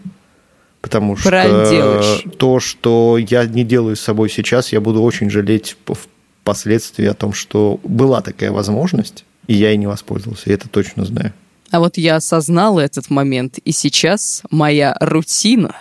[0.81, 2.25] Потому Правильно что делаешь.
[2.39, 6.07] то, что я не делаю с собой сейчас, я буду очень жалеть в
[6.49, 11.05] впоследствии о том, что была такая возможность, и я ей не воспользовался, и это точно
[11.05, 11.35] знаю.
[11.71, 15.77] А вот я осознала этот момент, и сейчас моя рутина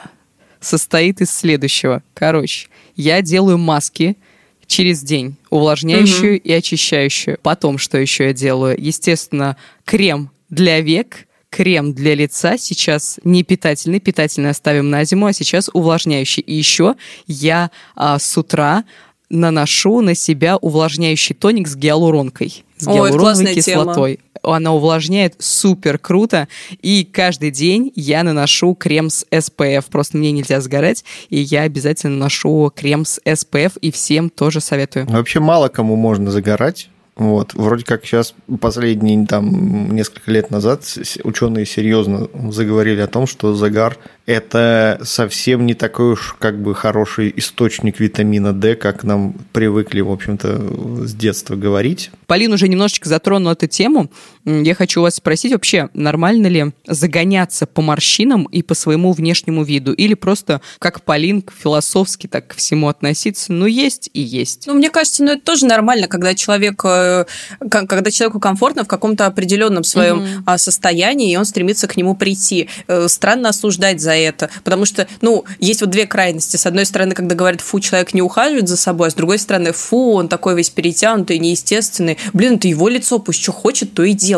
[0.59, 2.03] состоит из следующего.
[2.13, 4.17] Короче, я делаю маски
[4.65, 6.41] через день, увлажняющую угу.
[6.43, 7.39] и очищающую.
[7.41, 8.75] Потом, что еще я делаю?
[8.77, 15.33] Естественно, крем для век, крем для лица сейчас не питательный, питательный оставим на зиму, а
[15.33, 16.41] сейчас увлажняющий.
[16.41, 18.83] И еще я а, с утра
[19.29, 22.63] наношу на себя увлажняющий тоник с гиалуронкой.
[22.77, 24.15] С гиалуроновой кислотой.
[24.15, 24.55] Тема.
[24.55, 26.47] Она увлажняет супер круто.
[26.81, 29.85] И каждый день я наношу крем с SPF.
[29.91, 31.03] Просто мне нельзя сгорать.
[31.29, 33.73] И я обязательно ношу крем с SPF.
[33.81, 35.05] И всем тоже советую.
[35.07, 37.53] Вообще мало кому можно загорать вот.
[37.55, 40.83] Вроде как сейчас последние там, несколько лет назад
[41.23, 47.33] ученые серьезно заговорили о том, что загар– это совсем не такой уж как бы хороший
[47.35, 52.11] источник витамина D, как нам привыкли, в общем-то, с детства говорить.
[52.27, 54.11] Полин уже немножечко затронул эту тему.
[54.49, 59.91] Я хочу вас спросить вообще, нормально ли загоняться по морщинам и по своему внешнему виду?
[59.91, 63.51] Или просто, как Полин, философски так к всему относиться?
[63.51, 64.65] Ну, есть и есть.
[64.65, 67.25] Ну, мне кажется, ну, это тоже нормально, когда человек, э,
[67.69, 70.57] когда человеку комфортно в каком-то определенном своем угу.
[70.57, 72.69] состоянии, и он стремится к нему прийти.
[72.87, 76.55] Э, странно осуждать за это, потому что, ну, есть вот две крайности.
[76.55, 79.73] С одной стороны, когда говорят, фу, человек не ухаживает за собой, а с другой стороны,
[79.73, 82.17] фу, он такой весь перетянутый, неестественный.
[82.31, 84.36] Блин, это его лицо, пусть что хочет, то и делает.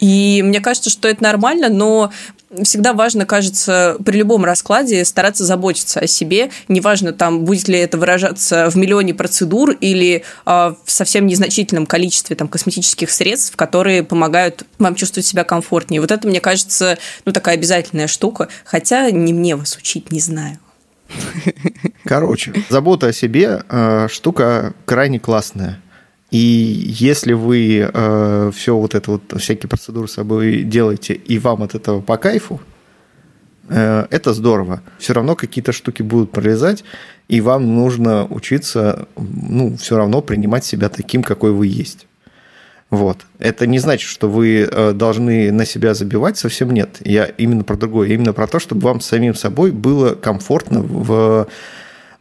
[0.00, 2.10] И мне кажется, что это нормально, но
[2.62, 6.50] всегда важно, кажется, при любом раскладе стараться заботиться о себе.
[6.68, 10.50] Неважно, там, будет ли это выражаться в миллионе процедур или э,
[10.84, 16.00] в совсем незначительном количестве там, косметических средств, которые помогают вам чувствовать себя комфортнее.
[16.00, 18.48] Вот это, мне кажется, ну, такая обязательная штука.
[18.64, 20.58] Хотя не мне вас учить, не знаю.
[22.04, 25.80] Короче, забота о себе э, штука крайне классная.
[26.30, 31.62] И если вы э, все вот это вот, всякие процедуры с собой делаете, и вам
[31.62, 32.60] от этого по кайфу,
[33.68, 34.82] э, это здорово.
[34.98, 36.84] Все равно какие-то штуки будут пролезать,
[37.28, 42.06] и вам нужно учиться, ну, все равно принимать себя таким, какой вы есть.
[42.90, 43.18] Вот.
[43.38, 47.00] Это не значит, что вы э, должны на себя забивать, совсем нет.
[47.04, 48.08] Я именно про другое.
[48.08, 51.46] Именно про то, чтобы вам самим собой было комфортно в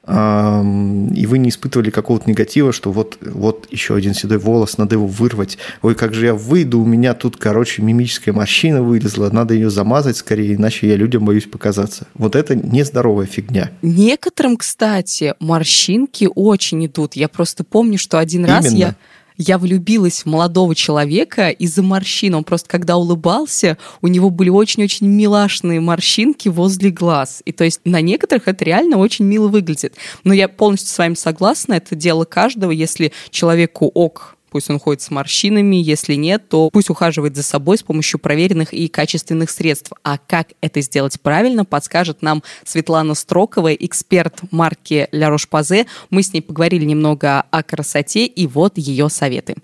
[0.10, 5.06] и вы не испытывали какого-то негатива, что вот, вот еще один седой волос, надо его
[5.06, 5.60] вырвать.
[5.84, 10.18] Ой, как же я выйду, у меня тут, короче, мимическая морщина вылезла, надо ее замазать
[10.18, 12.08] скорее, иначе я людям боюсь показаться.
[12.16, 13.70] Вот это нездоровая фигня.
[13.84, 17.16] Некоторым, кстати, морщинки очень идут.
[17.16, 18.56] Я просто помню, что один Именно.
[18.56, 18.96] раз я
[19.40, 22.36] я влюбилась в молодого человека из-за морщин.
[22.36, 27.42] Он просто, когда улыбался, у него были очень-очень милашные морщинки возле глаз.
[27.46, 29.96] И то есть на некоторых это реально очень мило выглядит.
[30.26, 32.72] Но я полностью с вами согласна, это дело каждого.
[32.72, 37.78] Если человеку ок пусть он ходит с морщинами, если нет, то пусть ухаживает за собой
[37.78, 39.92] с помощью проверенных и качественных средств.
[40.04, 45.88] А как это сделать правильно, подскажет нам Светлана Строкова, эксперт марки La Roche-Posay.
[46.10, 49.56] Мы с ней поговорили немного о красоте, и вот ее советы.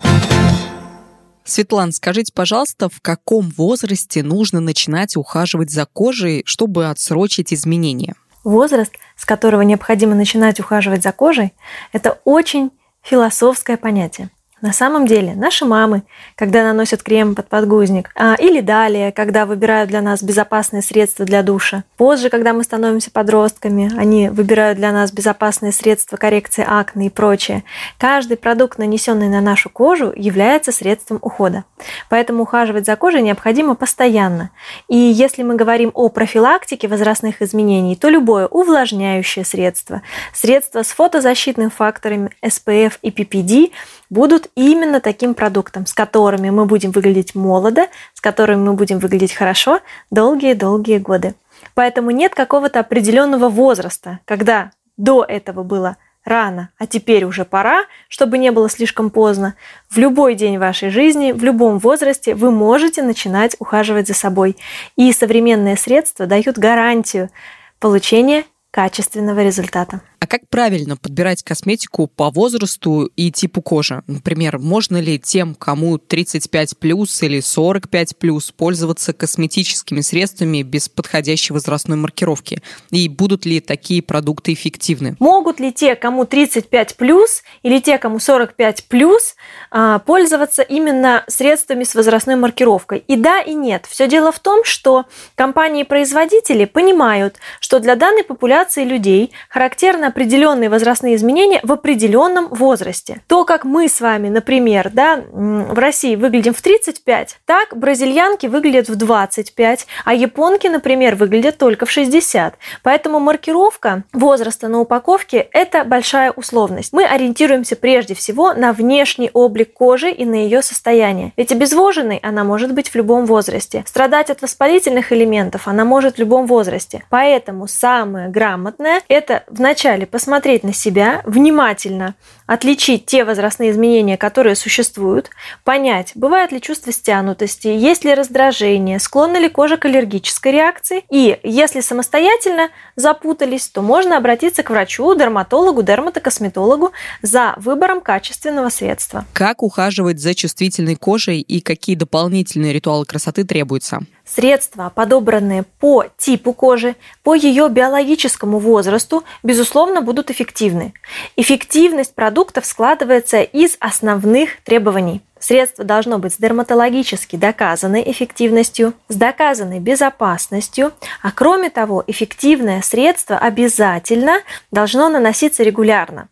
[1.44, 8.14] Светлана, скажите, пожалуйста, в каком возрасте нужно начинать ухаживать за кожей, чтобы отсрочить изменения?
[8.42, 11.52] Возраст, с которого необходимо начинать ухаживать за кожей,
[11.92, 12.70] это очень
[13.02, 14.30] философское понятие.
[14.62, 16.02] На самом деле, наши мамы,
[16.34, 21.42] когда наносят крем под подгузник, а, или далее, когда выбирают для нас безопасные средства для
[21.42, 27.10] душа, позже, когда мы становимся подростками, они выбирают для нас безопасные средства коррекции акне и
[27.10, 27.64] прочее.
[27.98, 31.64] Каждый продукт, нанесенный на нашу кожу, является средством ухода.
[32.08, 34.48] Поэтому ухаживать за кожей необходимо постоянно.
[34.88, 40.00] И если мы говорим о профилактике возрастных изменений, то любое увлажняющее средство,
[40.32, 43.72] средство с фотозащитными факторами SPF и PPD
[44.08, 49.32] будут именно таким продуктом, с которыми мы будем выглядеть молодо, с которыми мы будем выглядеть
[49.32, 49.80] хорошо
[50.10, 51.34] долгие-долгие годы.
[51.74, 58.36] Поэтому нет какого-то определенного возраста, когда до этого было рано, а теперь уже пора, чтобы
[58.36, 59.54] не было слишком поздно.
[59.88, 64.56] В любой день вашей жизни, в любом возрасте вы можете начинать ухаживать за собой.
[64.96, 67.30] И современные средства дают гарантию
[67.78, 70.00] получения качественного результата.
[70.18, 74.02] А как правильно подбирать косметику по возрасту и типу кожи?
[74.06, 81.52] Например, можно ли тем, кому 35 плюс или 45 плюс, пользоваться косметическими средствами без подходящей
[81.52, 82.62] возрастной маркировки?
[82.90, 85.16] И будут ли такие продукты эффективны?
[85.18, 89.36] Могут ли те, кому 35 плюс или те, кому 45 плюс,
[89.70, 93.04] а, пользоваться именно средствами с возрастной маркировкой?
[93.06, 93.84] И да, и нет.
[93.86, 101.16] Все дело в том, что компании-производители понимают, что для данной популяции людей характерно определенные возрастные
[101.16, 103.22] изменения в определенном возрасте.
[103.26, 108.88] То, как мы с вами, например, да, в России выглядим в 35, так бразильянки выглядят
[108.88, 112.54] в 25, а японки, например, выглядят только в 60.
[112.82, 116.92] Поэтому маркировка возраста на упаковке– это большая условность.
[116.92, 121.32] Мы ориентируемся прежде всего на внешний облик кожи и на ее состояние.
[121.36, 123.84] Ведь обезвоженной она может быть в любом возрасте.
[123.86, 127.04] Страдать от воспалительных элементов она может в любом возрасте.
[127.10, 132.14] Поэтому самое грамотное– это вначале вначале посмотреть на себя, внимательно
[132.46, 135.30] отличить те возрастные изменения, которые существуют,
[135.64, 141.02] понять, бывает ли чувство стянутости, есть ли раздражение, склонна ли кожа к аллергической реакции.
[141.10, 149.24] И если самостоятельно запутались, то можно обратиться к врачу, дерматологу, дерматокосметологу за выбором качественного средства.
[149.32, 154.00] Как ухаживать за чувствительной кожей и какие дополнительные ритуалы красоты требуются?
[154.26, 160.94] Средства, подобранные по типу кожи, по ее биологическому возрасту, безусловно, будут эффективны.
[161.36, 165.22] Эффективность продуктов складывается из основных требований.
[165.38, 170.92] Средство должно быть с дерматологически доказанной эффективностью, с доказанной безопасностью,
[171.22, 174.40] а кроме того, эффективное средство обязательно
[174.72, 176.28] должно наноситься регулярно.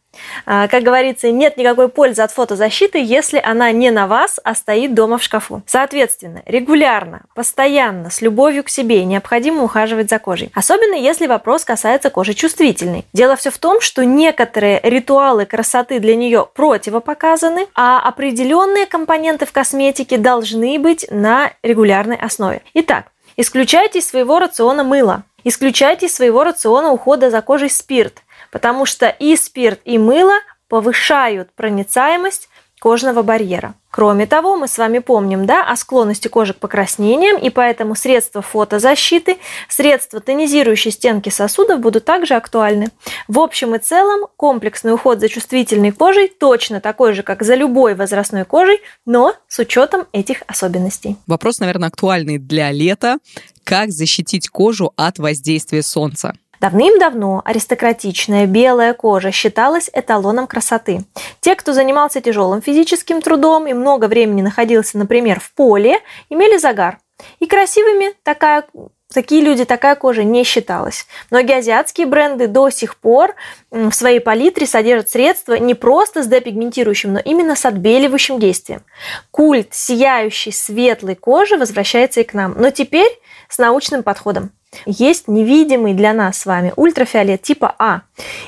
[0.47, 4.95] А, как говорится, нет никакой пользы от фотозащиты, если она не на вас, а стоит
[4.95, 5.63] дома в шкафу.
[5.67, 10.51] Соответственно, регулярно, постоянно, с любовью к себе необходимо ухаживать за кожей.
[10.55, 13.05] Особенно если вопрос касается кожи чувствительной.
[13.13, 19.53] Дело все в том, что некоторые ритуалы красоты для нее противопоказаны, а определенные компоненты в
[19.53, 22.63] косметике должны быть на регулярной основе.
[22.75, 23.07] Итак,
[23.37, 25.25] исключайте из своего рациона мыло.
[25.47, 28.23] Исключайте из своего рациона ухода за кожей спирт
[28.55, 30.35] потому что и спирт, и мыло
[30.69, 32.49] повышают проницаемость
[32.79, 33.75] кожного барьера.
[33.91, 38.43] Кроме того, мы с вами помним да, о склонности кожи к покраснениям, и поэтому средства
[38.43, 39.39] фотозащиты,
[39.69, 42.91] средства тонизирующей стенки сосудов будут также актуальны.
[43.27, 47.97] В общем и целом, комплексный уход за чувствительной кожей точно такой же, как за любой
[47.97, 51.17] возрастной кожей, но с учетом этих особенностей.
[51.27, 53.19] Вопрос, наверное, актуальный для лета.
[53.65, 56.35] Как защитить кожу от воздействия солнца?
[56.61, 61.05] Давным-давно аристократичная белая кожа считалась эталоном красоты.
[61.41, 66.01] Те, кто занимался тяжелым физическим трудом и много времени находился, например, в поле,
[66.31, 66.99] имели загар.
[67.39, 68.65] И красивыми такая
[69.13, 71.07] такие люди, такая кожа не считалась.
[71.31, 73.35] Многие азиатские бренды до сих пор
[73.71, 78.83] в своей палитре содержат средства не просто с депигментирующим, но именно с отбеливающим действием.
[79.31, 84.51] Культ сияющей светлой кожи возвращается и к нам, но теперь с научным подходом
[84.87, 88.03] есть невидимый для нас с вами ультрафиолет типа А.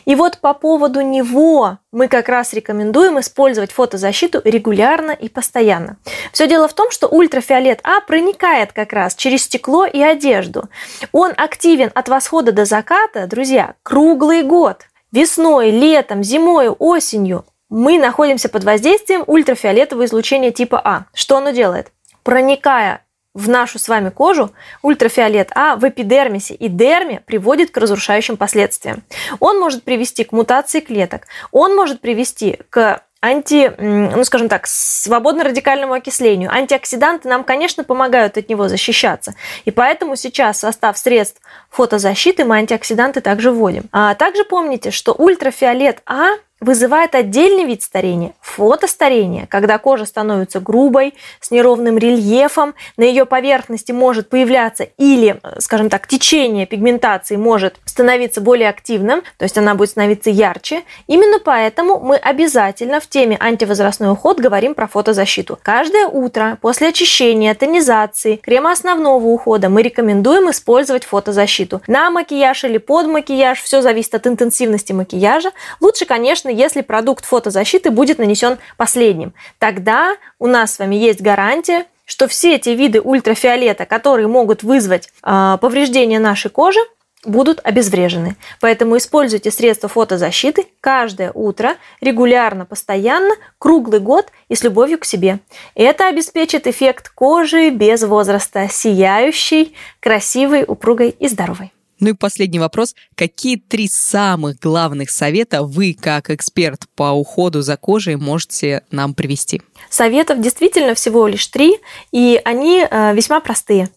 [0.04, 5.96] И вот по поводу него мы как раз рекомендуем использовать фотозащиту регулярно и постоянно.
[6.32, 10.68] Все дело в том, что ультрафиолет А проникает как раз через стекло и одежду.
[11.12, 14.82] Он активен от восхода до заката, друзья, круглый год.
[15.12, 21.06] Весной, летом, зимой, осенью мы находимся под воздействием ультрафиолетового излучения типа А.
[21.12, 21.90] Что оно делает?
[22.22, 23.02] Проникая
[23.36, 24.50] в нашу с вами кожу,
[24.82, 29.02] ультрафиолет А в эпидермисе и дерме приводит к разрушающим последствиям.
[29.40, 35.94] Он может привести к мутации клеток, он может привести к анти, ну скажем так, свободно-радикальному
[35.94, 36.50] окислению.
[36.52, 39.34] Антиоксиданты нам, конечно, помогают от него защищаться.
[39.64, 43.84] И поэтому сейчас в состав средств фотозащиты мы антиоксиданты также вводим.
[43.92, 46.30] А также помните, что ультрафиолет А
[46.60, 53.92] вызывает отдельный вид старения– фотостарение, когда кожа становится грубой, с неровным рельефом, на ее поверхности
[53.92, 59.90] может появляться или, скажем так, течение пигментации может становиться более активным, то есть она будет
[59.90, 60.82] становиться ярче.
[61.06, 65.58] Именно поэтому мы обязательно в теме антивозрастной уход говорим про фотозащиту.
[65.62, 71.82] Каждое утро после очищения, тонизации, крема основного ухода мы рекомендуем использовать фотозащиту.
[71.86, 75.50] На макияж или под макияж, все зависит от интенсивности макияжа.
[75.80, 79.32] Лучше, конечно, конечно, если продукт фотозащиты будет нанесен последним.
[79.58, 85.10] Тогда у нас с вами есть гарантия, что все эти виды ультрафиолета, которые могут вызвать
[85.22, 86.80] э, повреждение нашей кожи,
[87.24, 88.36] будут обезврежены.
[88.60, 95.40] Поэтому используйте средства фотозащиты каждое утро, регулярно, постоянно, круглый год и с любовью к себе.
[95.74, 101.72] Это обеспечит эффект кожи без возраста, сияющей, красивой, упругой и здоровой.
[102.00, 102.94] Ну и последний вопрос.
[103.14, 109.62] Какие три самых главных совета вы, как эксперт по уходу за кожей, можете нам привести?
[109.88, 111.78] Советов действительно всего лишь три,
[112.12, 113.88] и они э, весьма простые.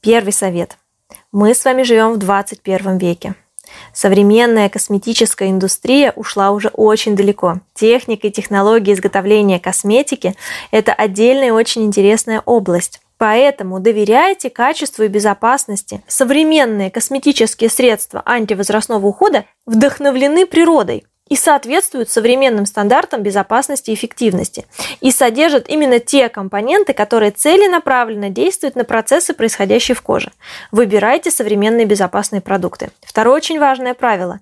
[0.00, 0.78] Первый совет.
[1.32, 3.34] Мы с вами живем в 21 веке.
[3.92, 7.60] Современная косметическая индустрия ушла уже очень далеко.
[7.74, 10.34] Техника и технологии изготовления косметики–
[10.70, 13.00] это отдельная и очень интересная область.
[13.24, 16.02] Поэтому доверяйте качеству и безопасности.
[16.06, 24.66] Современные косметические средства антивозрастного ухода вдохновлены природой и соответствуют современным стандартам безопасности и эффективности,
[25.00, 30.32] и содержат именно те компоненты, которые целенаправленно действуют на процессы, происходящие в коже.
[30.70, 32.90] Выбирайте современные безопасные продукты.
[33.02, 34.40] Второе очень важное правило.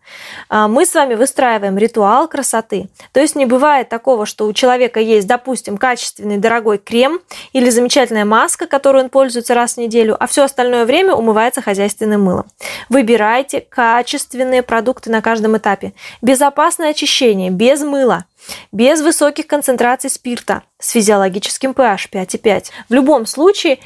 [0.49, 2.89] А, мы с вами выстраиваем ритуал красоты.
[3.13, 7.21] То есть не бывает такого, что у человека есть, допустим, качественный дорогой крем
[7.53, 12.23] или замечательная маска, которую он пользуется раз в неделю, а все остальное время умывается хозяйственным
[12.25, 12.47] мылом.
[12.89, 15.93] Выбирайте качественные продукты на каждом этапе.
[16.23, 18.25] Безопасные безопасное очищение, без мыла,
[18.73, 22.65] без высоких концентраций спирта, с физиологическим pH 5,5.
[22.89, 23.79] В любом случае,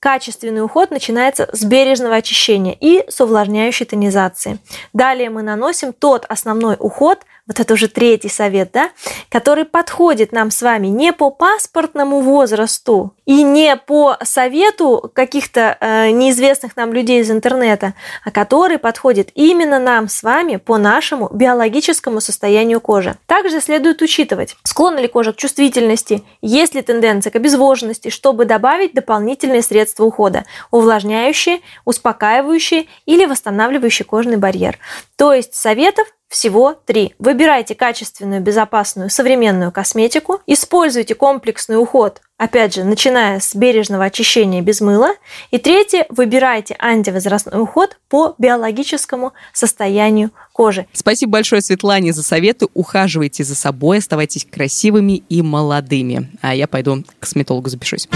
[0.00, 4.58] качественный уход начинается с бережного очищения и с увлажняющей тонизации.
[4.92, 8.90] Далее мы наносим тот основной уход, вот это уже третий совет, да,
[9.30, 16.10] который подходит нам с вами не по паспортному возрасту и не по совету каких-то э,
[16.10, 17.94] неизвестных нам людей из интернета,
[18.24, 23.16] а который подходит именно нам с вами по нашему биологическому состоянию кожи.
[23.26, 28.92] Также следует учитывать, склонна ли кожа к чувствительности, есть ли тенденция к обезвоженности, чтобы добавить
[28.92, 34.78] дополнительные средства ухода, увлажняющие, успокаивающие или восстанавливающие кожный барьер.
[35.16, 37.14] То есть советов всего три.
[37.18, 40.40] Выбирайте качественную, безопасную, современную косметику.
[40.46, 45.14] Используйте комплексный уход, опять же, начиная с бережного очищения без мыла.
[45.50, 50.86] И третье, выбирайте антивозрастной уход по биологическому состоянию кожи.
[50.92, 52.66] Спасибо большое Светлане за советы.
[52.74, 56.30] Ухаживайте за собой, оставайтесь красивыми и молодыми.
[56.42, 58.06] А я пойду к косметологу запишусь.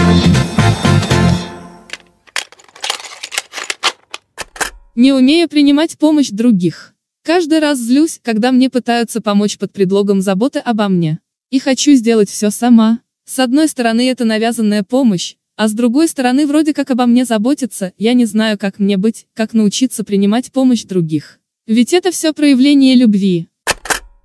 [4.95, 6.92] Не умею принимать помощь других.
[7.23, 11.19] Каждый раз злюсь, когда мне пытаются помочь под предлогом заботы обо мне.
[11.51, 12.99] И хочу сделать все сама.
[13.25, 17.93] С одной стороны это навязанная помощь, а с другой стороны вроде как обо мне заботиться,
[17.97, 21.39] я не знаю как мне быть, как научиться принимать помощь других.
[21.65, 23.47] Ведь это все проявление любви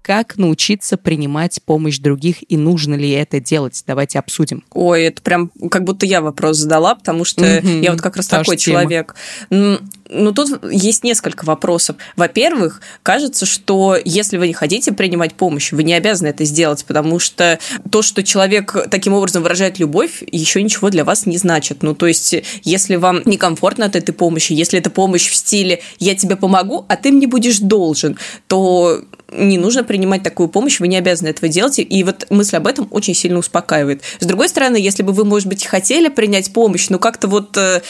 [0.08, 3.84] как научиться принимать помощь других и нужно ли это делать.
[3.86, 4.64] Давайте обсудим.
[4.72, 7.84] Ой, это прям как будто я вопрос задала, потому что mm-hmm.
[7.84, 9.14] я вот как раз Та такой человек.
[9.50, 11.96] Ну, тут есть несколько вопросов.
[12.16, 17.18] Во-первых, кажется, что если вы не хотите принимать помощь, вы не обязаны это сделать, потому
[17.18, 17.58] что
[17.90, 21.82] то, что человек таким образом выражает любовь, еще ничего для вас не значит.
[21.82, 26.14] Ну, то есть, если вам некомфортно от этой помощи, если это помощь в стиле «я
[26.14, 30.96] тебе помогу, а ты мне будешь должен», то не нужно принимать такую помощь, вы не
[30.96, 34.02] обязаны этого делать, и вот мысль об этом очень сильно успокаивает.
[34.20, 37.82] С другой стороны, если бы вы, может быть, хотели принять помощь, но как-то вот, э,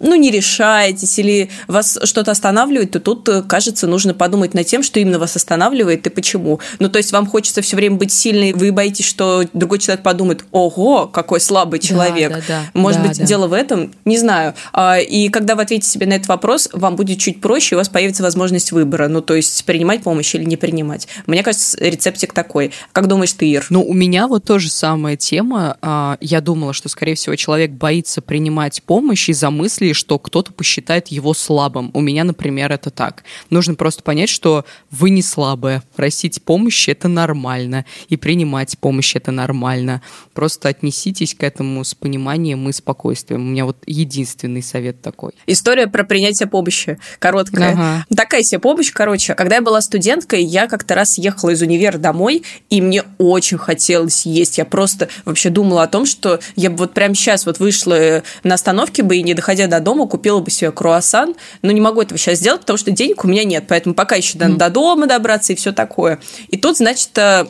[0.00, 4.82] ну, не решаетесь или вас что-то останавливает, то тут, э, кажется, нужно подумать над тем,
[4.82, 6.58] что именно вас останавливает и почему.
[6.80, 10.44] Ну, то есть вам хочется все время быть сильной, вы боитесь, что другой человек подумает,
[10.50, 12.32] ого, какой слабый человек.
[12.32, 12.62] Да, да, да.
[12.74, 13.24] Может да, быть, да.
[13.24, 13.92] дело в этом?
[14.04, 14.54] Не знаю.
[14.72, 17.88] А, и когда вы ответите себе на этот вопрос, вам будет чуть проще, у вас
[17.88, 19.06] появится возможность выбора.
[19.06, 21.08] Ну, то есть принимать помощь или не принимать принимать.
[21.26, 22.72] Мне кажется, рецептик такой.
[22.92, 23.66] Как думаешь ты, Ир?
[23.70, 25.76] Ну, у меня вот тоже самая тема.
[25.82, 31.08] А, я думала, что, скорее всего, человек боится принимать помощь из-за мысли, что кто-то посчитает
[31.08, 31.90] его слабым.
[31.92, 33.24] У меня, например, это так.
[33.50, 35.82] Нужно просто понять, что вы не слабая.
[35.96, 37.84] Просить помощи– это нормально.
[38.08, 40.00] И принимать помощь– это нормально.
[40.32, 43.42] Просто отнеситесь к этому с пониманием и спокойствием.
[43.42, 45.32] У меня вот единственный совет такой.
[45.46, 46.98] История про принятие помощи.
[47.18, 47.72] Короткая.
[47.72, 48.06] Ага.
[48.16, 49.34] Такая себе помощь, короче.
[49.34, 54.24] Когда я была студенткой, я как-то раз ехала из универа домой, и мне очень хотелось
[54.24, 54.58] есть.
[54.58, 58.54] Я просто вообще думала о том, что я бы вот прямо сейчас вот вышла на
[58.54, 62.18] остановке бы и, не доходя до дома, купила бы себе круассан, но не могу этого
[62.18, 64.58] сейчас сделать, потому что денег у меня нет, поэтому пока еще надо mm.
[64.58, 66.20] до дома добраться и все такое.
[66.48, 67.46] И тут, значит, э,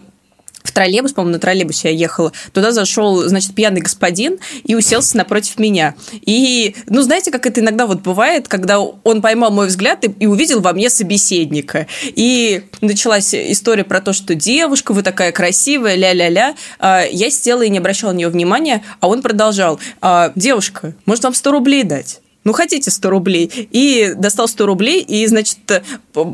[0.63, 5.59] в троллейбус, по-моему, на троллейбусе я ехала, туда зашел, значит, пьяный господин и уселся напротив
[5.59, 5.95] меня.
[6.13, 10.27] И, ну, знаете, как это иногда вот бывает, когда он поймал мой взгляд и, и
[10.27, 11.87] увидел во мне собеседника.
[12.03, 16.55] И началась история про то, что девушка, вы такая красивая, ля-ля-ля.
[16.79, 19.81] А, я сидела и не обращала на нее внимания, а он продолжал.
[20.01, 22.21] «А, девушка, может, вам 100 рублей дать?
[22.45, 23.69] Ну, хотите 100 рублей.
[23.71, 25.59] И достал 100 рублей и, значит,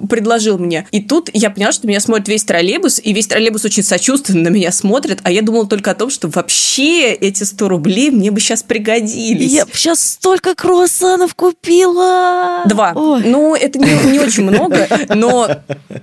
[0.08, 0.86] предложил мне.
[0.92, 4.48] И тут я поняла, что меня смотрит весь троллейбус, и весь троллейбус очень сочувственно на
[4.48, 8.40] меня смотрит, а я думала только о том, что вообще эти 100 рублей мне бы
[8.40, 9.52] сейчас пригодились.
[9.52, 12.62] Я бы сейчас столько круассанов купила!
[12.66, 12.92] Два.
[12.94, 13.22] Ой.
[13.24, 15.48] Ну, это не, не очень много, но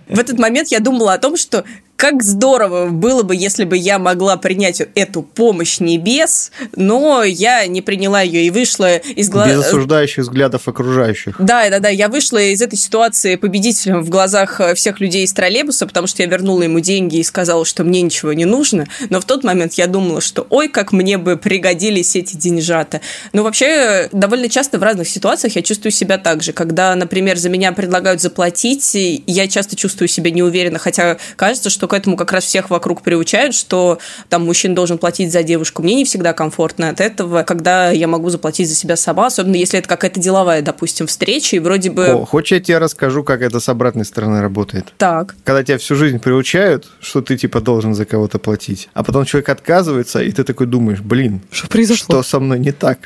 [0.10, 1.64] в этот момент я думала о том, что
[1.96, 7.82] как здорово было бы, если бы я могла принять эту помощь небес, но я не
[7.82, 9.48] приняла ее и вышла из глаз...
[9.48, 11.36] Без осуждающих взглядов окружающих.
[11.40, 11.90] Да, да, да.
[11.90, 16.28] Я вышла из этой ситуации победителем в глазах всех людей из троллейбуса, потому что я
[16.28, 18.86] вернула ему деньги и сказала, что мне ничего не нужно.
[19.10, 23.00] Но в тот момент я думала, что ой, как мне бы пригодились эти деньжата.
[23.32, 26.52] Но вообще довольно часто в разных ситуациях я чувствую себя так же.
[26.52, 31.94] Когда, например, за меня предлагают заплатить, я часто чувствую себя неуверенно, хотя кажется, что к
[31.94, 35.82] этому как раз всех вокруг приучают, что там мужчина должен платить за девушку.
[35.84, 39.80] Мне не всегда комфортно от этого, когда я могу заплатить за себя сама, особенно если
[39.80, 42.08] это какая-то деловая, допустим, встреча, и вроде бы...
[42.08, 44.94] О, хочешь, я тебе расскажу, как это с обратной стороны работает?
[44.98, 45.36] Так.
[45.44, 49.50] Когда тебя всю жизнь приучают, что ты типа должен за кого-то платить, а потом человек
[49.50, 52.22] отказывается, и ты такой думаешь, блин, что произошло?
[52.22, 53.00] Что со мной не так?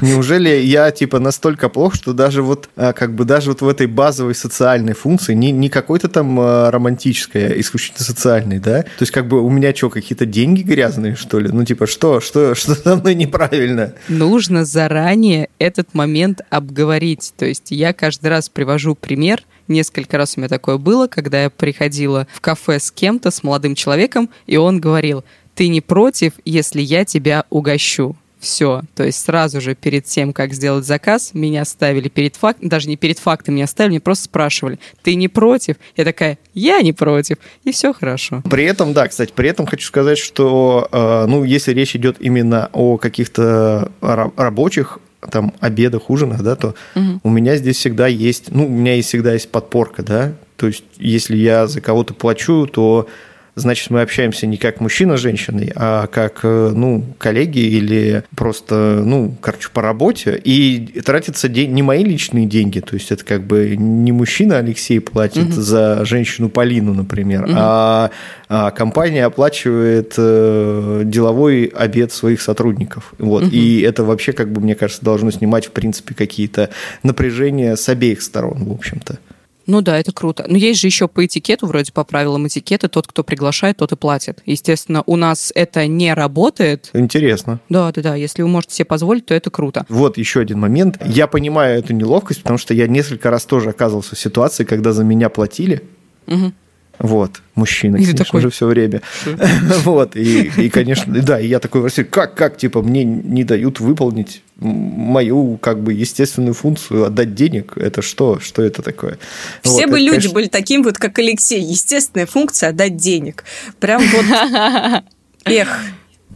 [0.00, 3.86] Неужели я типа настолько плох, что даже вот а, как бы даже вот в этой
[3.86, 8.82] базовой социальной функции, не, не какой-то там а, романтической, а исключительно социальный, да?
[8.82, 11.48] То есть как бы у меня что, какие-то деньги грязные, что ли?
[11.50, 13.94] Ну типа что, что, что со мной неправильно?
[14.08, 17.32] Нужно заранее этот момент обговорить.
[17.36, 21.48] То есть я каждый раз привожу пример, Несколько раз у меня такое было, когда я
[21.48, 26.82] приходила в кафе с кем-то, с молодым человеком, и он говорил, ты не против, если
[26.82, 28.16] я тебя угощу?
[28.42, 28.82] Все.
[28.96, 32.96] То есть сразу же перед тем, как сделать заказ, меня ставили перед фактом, даже не
[32.96, 35.76] перед фактом меня ставили, меня просто спрашивали, ты не против?
[35.96, 37.36] Я такая, я не против.
[37.62, 38.42] И все хорошо.
[38.50, 42.68] При этом, да, кстати, при этом хочу сказать, что, э, ну, если речь идет именно
[42.72, 44.98] о каких-то рабочих
[45.30, 47.20] там обедах, ужинах, да, то угу.
[47.22, 50.82] у меня здесь всегда есть, ну, у меня есть всегда есть подпорка, да, то есть
[50.98, 53.06] если я за кого-то плачу, то
[53.54, 59.02] значит, мы общаемся не как мужчина с женщиной, а как, э, ну, коллеги или просто,
[59.04, 60.40] ну, короче, по работе.
[60.42, 65.00] И тратятся день, не мои личные деньги, то есть это как бы не мужчина Алексей
[65.00, 65.60] платит угу.
[65.60, 67.52] за женщину Полину, например, угу.
[67.56, 68.10] а,
[68.48, 73.12] а компания оплачивает э, деловой обед своих сотрудников.
[73.18, 73.44] Вот.
[73.44, 73.50] Угу.
[73.52, 76.70] И это вообще, как бы, мне кажется, должно снимать, в принципе, какие-то
[77.02, 79.18] напряжения с обеих сторон, в общем-то.
[79.66, 80.44] Ну да, это круто.
[80.48, 83.96] Но есть же еще по этикету, вроде по правилам этикета, тот, кто приглашает, тот и
[83.96, 84.42] платит.
[84.46, 86.90] Естественно, у нас это не работает.
[86.92, 87.60] Интересно.
[87.68, 88.14] Да, да, да.
[88.14, 89.86] Если вы можете себе позволить, то это круто.
[89.88, 90.98] Вот еще один момент.
[91.04, 95.04] Я понимаю эту неловкость, потому что я несколько раз тоже оказывался в ситуации, когда за
[95.04, 95.82] меня платили.
[96.26, 96.52] Угу.
[96.98, 98.40] Вот, мужчина, и конечно такой...
[98.42, 99.02] же, все время.
[99.84, 103.44] вот, и, и, конечно, да, и я такой в России, как, как, типа, мне не
[103.44, 109.18] дают выполнить мою, как бы, естественную функцию, отдать денег, это что, что это такое?
[109.62, 110.34] Все вот, бы это, люди конечно...
[110.34, 113.44] были таким вот, как Алексей, естественная функция отдать денег.
[113.80, 114.26] Прям вот,
[115.44, 115.68] эх,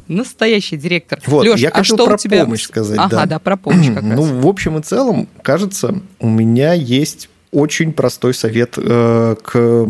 [0.08, 1.20] Настоящий директор.
[1.26, 2.44] Вот, Леш, я а что про у тебя...
[2.44, 2.98] помощь сказать.
[2.98, 3.26] Ага, да.
[3.26, 4.16] да, про помощь как раз.
[4.16, 9.86] Ну, в общем и целом, кажется, у меня есть очень простой совет э, к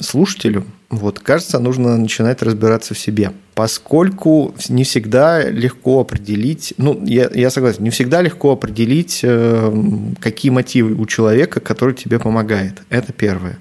[0.00, 0.64] слушателю.
[0.88, 3.32] Вот, кажется, нужно начинать разбираться в себе.
[3.56, 9.72] Поскольку не всегда легко определить, ну, я, я согласен, не всегда легко определить, э,
[10.20, 12.82] какие мотивы у человека, который тебе помогает.
[12.88, 13.58] Это первое.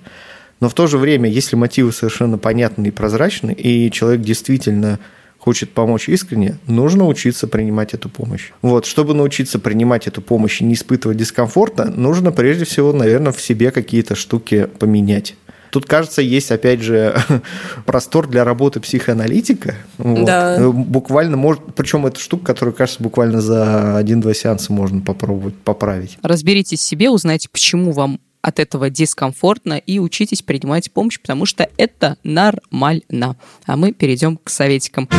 [0.59, 4.99] Но в то же время, если мотивы совершенно понятны и прозрачны, и человек действительно
[5.43, 8.51] хочет помочь искренне, нужно учиться принимать эту помощь.
[8.61, 13.41] Вот, чтобы научиться принимать эту помощь и не испытывать дискомфорта, нужно прежде всего, наверное, в
[13.41, 15.35] себе какие-то штуки поменять.
[15.69, 17.17] Тут, кажется, есть, опять же,
[17.85, 19.75] простор для работы психоаналитика.
[19.97, 20.23] Вот.
[20.23, 20.55] Да.
[20.61, 21.61] Э, буквально может...
[21.75, 26.17] Причем это штука, которую, кажется, буквально за один-два сеанса можно попробовать поправить.
[26.21, 31.67] Разберитесь в себе, узнайте, почему вам от этого дискомфортно и учитесь принимать помощь, потому что
[31.77, 33.37] это нормально.
[33.65, 35.09] А мы перейдем к советикам.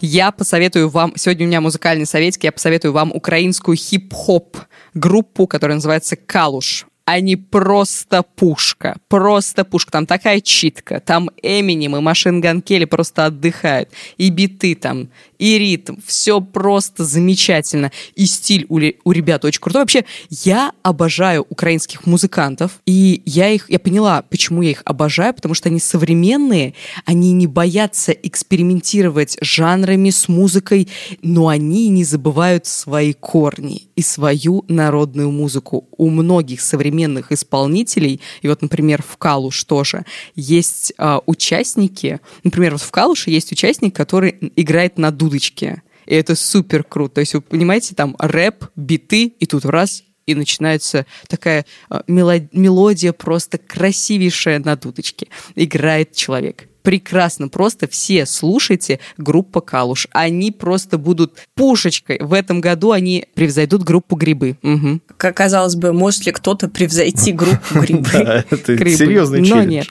[0.00, 4.56] Я посоветую вам, сегодня у меня музыкальный советик, я посоветую вам украинскую хип-хоп
[4.94, 9.92] группу, которая называется «Калуш» они просто пушка, просто пушка.
[9.92, 13.88] Там такая читка, там Эминем и Машин Ган Келли просто отдыхают,
[14.18, 17.92] и биты там, и ритм, все просто замечательно.
[18.14, 19.82] И стиль у, у ребят очень крутой.
[19.82, 25.54] Вообще, я обожаю украинских музыкантов, и я их, я поняла, почему я их обожаю, потому
[25.54, 26.74] что они современные,
[27.06, 30.88] они не боятся экспериментировать жанрами с музыкой,
[31.22, 35.88] но они не забывают свои корни и свою народную музыку.
[35.96, 42.82] У многих современных исполнителей, и вот, например, в Калуш тоже, есть э, участники, например, вот
[42.82, 45.82] в Калуше есть участник, который играет на дудочке.
[46.06, 47.16] И это супер круто.
[47.16, 51.64] То есть, вы понимаете, там рэп, биты, и тут раз и начинается такая
[52.06, 55.28] мелодия просто красивейшая на дудочке.
[55.54, 57.48] Играет человек прекрасно.
[57.48, 60.08] Просто все слушайте группа Калуш.
[60.12, 62.18] Они просто будут пушечкой.
[62.18, 64.56] В этом году они превзойдут группу Грибы.
[64.62, 65.00] Угу.
[65.18, 68.08] Как казалось бы, может ли кто-то превзойти группу Грибы?
[68.10, 69.64] Да, это серьезный челлендж.
[69.64, 69.88] Но нет.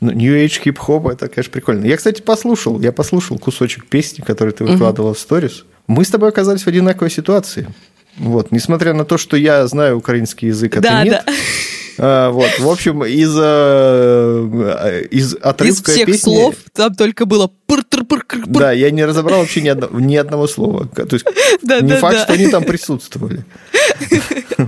[0.00, 1.86] Ну, New Age хип-хоп, это, конечно, прикольно.
[1.86, 5.64] Я, кстати, послушал, я послушал кусочек песни, который ты выкладывала в сторис.
[5.86, 7.66] Мы с тобой оказались в одинаковой ситуации.
[8.18, 11.22] Вот, несмотря на то, что я знаю украинский язык, а да, ты нет.
[11.26, 11.32] Да.
[11.98, 16.18] А, вот, в общем, из, э, из отрывка из всех песни...
[16.18, 18.44] слов там только было пыр -пыр -пыр -пыр.
[18.46, 20.86] Да, я не разобрал вообще ни, одно, ни одного слова.
[20.86, 21.24] То есть
[21.62, 22.24] да, не да, факт, да.
[22.24, 23.44] что они там присутствовали.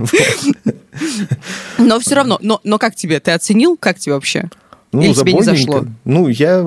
[1.77, 3.19] Но все равно, но, но как тебе?
[3.19, 3.77] Ты оценил?
[3.77, 4.49] Как тебе вообще?
[4.91, 5.85] Ну, Или тебе не зашло?
[6.03, 6.65] Ну, я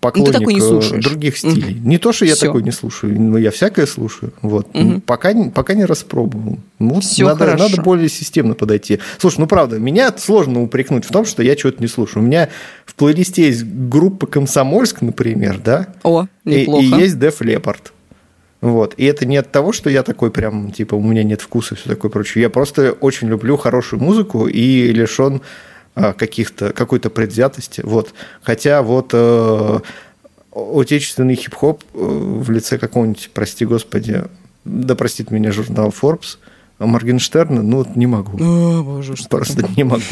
[0.00, 1.04] поклонник не слушаешь.
[1.04, 1.78] других стилей.
[1.78, 1.88] Угу.
[1.88, 2.46] Не то, что я Всё.
[2.46, 4.32] такой не слушаю, но я всякое слушаю.
[4.42, 4.68] Вот.
[4.74, 5.00] Угу.
[5.00, 6.58] Пока, пока не распробовал.
[6.78, 7.68] Ну, Все надо, хорошо.
[7.68, 9.00] надо более системно подойти.
[9.18, 12.22] Слушай, ну правда, меня сложно упрекнуть в том, что я чего-то не слушаю.
[12.22, 12.48] У меня
[12.86, 15.88] в плейлисте есть группа «Комсомольск», например, да?
[16.02, 16.84] О, неплохо.
[16.84, 17.92] И, и есть «Def Leppard».
[18.60, 18.94] Вот.
[18.96, 21.78] И это не от того, что я такой прям, типа, у меня нет вкуса и
[21.78, 22.42] все такое прочее.
[22.42, 25.42] Я просто очень люблю хорошую музыку и лишен
[26.12, 27.82] каких-то, какой-то предвзятости.
[27.84, 28.14] Вот.
[28.42, 29.80] Хотя вот э,
[30.52, 34.24] отечественный хип-хоп э, в лице какого-нибудь, прости господи,
[34.64, 36.38] да простит меня журнал Forbes,
[36.78, 38.38] А Моргенштерна, ну, не могу.
[38.40, 40.02] О, боже, что Просто не могу.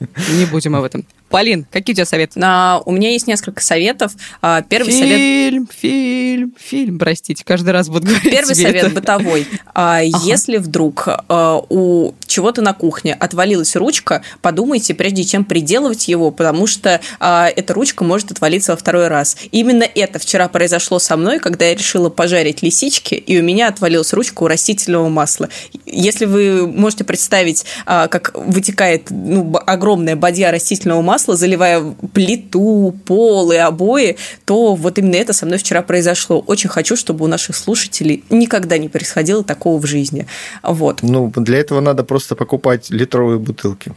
[0.00, 1.04] Не будем об этом.
[1.28, 2.40] Полин, какие у тебя советы?
[2.42, 4.12] А, у меня есть несколько советов.
[4.40, 5.18] А, Первый совет...
[5.18, 8.94] Фильм, фильм, фильм, простите, каждый раз буду говорить Первый тебе совет это.
[8.94, 9.46] бытовой.
[9.74, 16.30] А, Если вдруг а, у чего-то на кухне отвалилась ручка, подумайте, прежде чем приделывать его,
[16.30, 19.36] потому что а, эта ручка может отвалиться во второй раз.
[19.52, 24.14] Именно это вчера произошло со мной, когда я решила пожарить лисички, и у меня отвалилась
[24.14, 25.50] ручка у растительного масла.
[25.86, 31.82] Если вы можете представить, а, как вытекает ну, огромная бадья растительного масла, заливая
[32.12, 36.40] плиту, пол и обои, то вот именно это со мной вчера произошло.
[36.46, 40.26] Очень хочу, чтобы у наших слушателей никогда не происходило такого в жизни.
[40.62, 41.02] Вот.
[41.02, 43.92] Ну, для этого надо просто покупать литровые бутылки.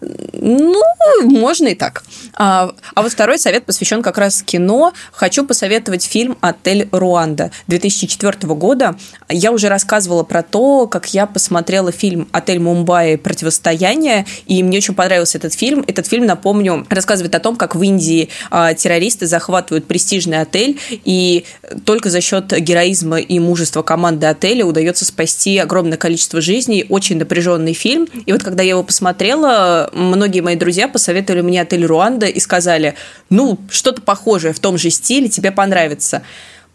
[0.00, 0.82] Ну,
[1.22, 2.02] можно и так.
[2.34, 4.92] А, а вот второй совет посвящен как раз кино.
[5.12, 8.96] Хочу посоветовать фильм «Отель Руанда» 2004 года.
[9.28, 13.16] Я уже рассказывала про то, как я посмотрела фильм «Отель Мумбаи.
[13.16, 15.84] Противостояние», и мне очень понравился этот фильм.
[15.86, 21.44] Этот фильм, напомню, рассказывает о том, как в Индии а, террористы захватывают престижный отель, и
[21.84, 26.86] только за счет героизма и мужества команды отеля удается спасти огромное количество жизней.
[26.88, 28.08] Очень напряженный фильм.
[28.26, 29.49] И вот когда я его посмотрела,
[29.92, 32.94] многие мои друзья посоветовали мне отель Руанда и сказали,
[33.28, 36.22] ну, что-то похожее в том же стиле, тебе понравится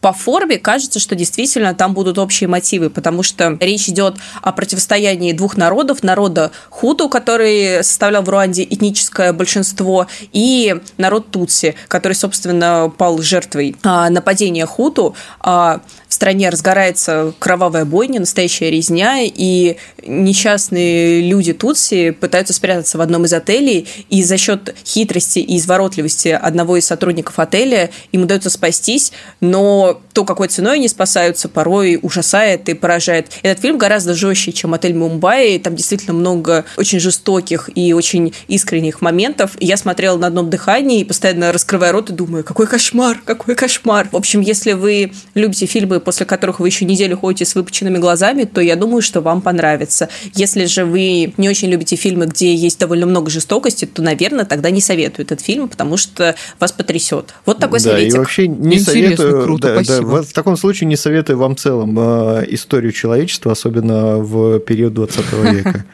[0.05, 5.31] по форме кажется, что действительно там будут общие мотивы, потому что речь идет о противостоянии
[5.31, 12.93] двух народов, народа Хуту, который составлял в Руанде этническое большинство, и народ Тутси, который, собственно,
[12.95, 15.15] пал жертвой а, нападения Хуту.
[15.39, 23.01] А, в стране разгорается кровавая бойня, настоящая резня, и несчастные люди Тутси пытаются спрятаться в
[23.01, 28.51] одном из отелей, и за счет хитрости и изворотливости одного из сотрудников отеля им удается
[28.51, 33.27] спастись, но то, какой ценой они спасаются, порой ужасает и поражает.
[33.43, 35.57] Этот фильм гораздо жестче, чем «Отель Мумбаи».
[35.57, 39.51] Там действительно много очень жестоких и очень искренних моментов.
[39.59, 44.07] Я смотрела на одном дыхании и постоянно раскрывая рот и думаю, какой кошмар, какой кошмар.
[44.11, 48.43] В общем, если вы любите фильмы, после которых вы еще неделю ходите с выпученными глазами,
[48.43, 50.09] то я думаю, что вам понравится.
[50.33, 54.69] Если же вы не очень любите фильмы, где есть довольно много жестокости, то, наверное, тогда
[54.69, 57.33] не советую этот фильм, потому что вас потрясет.
[57.45, 58.15] Вот такой да, советик.
[58.15, 59.43] и вообще не Интересно, советую...
[59.43, 63.51] круто, да, да, в, в таком случае не советую вам в целом э, историю человечества,
[63.51, 65.85] особенно в период 20 века.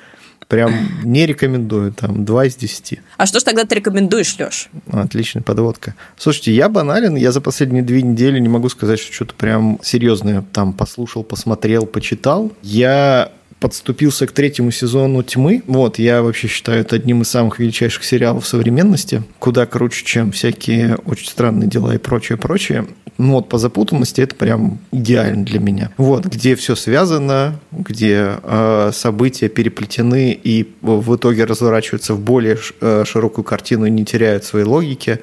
[0.47, 0.73] Прям
[1.03, 2.99] не рекомендую, там, 2 из 10.
[3.15, 4.69] А что ж тогда ты рекомендуешь, Леш?
[4.91, 5.95] Отличная подводка.
[6.17, 10.43] Слушайте, я банален, я за последние две недели не могу сказать, что что-то прям серьезное
[10.51, 12.51] там послушал, посмотрел, почитал.
[12.63, 13.31] Я
[13.61, 15.61] подступился к третьему сезону «Тьмы».
[15.67, 19.23] Вот, я вообще считаю это одним из самых величайших сериалов современности.
[19.39, 22.87] Куда круче, чем всякие очень странные дела и прочее, прочее.
[23.19, 25.91] Ну вот, по запутанности это прям идеально для меня.
[25.97, 33.03] Вот, где все связано, где э, события переплетены и в итоге разворачиваются в более э,
[33.05, 35.19] широкую картину и не теряют своей логики.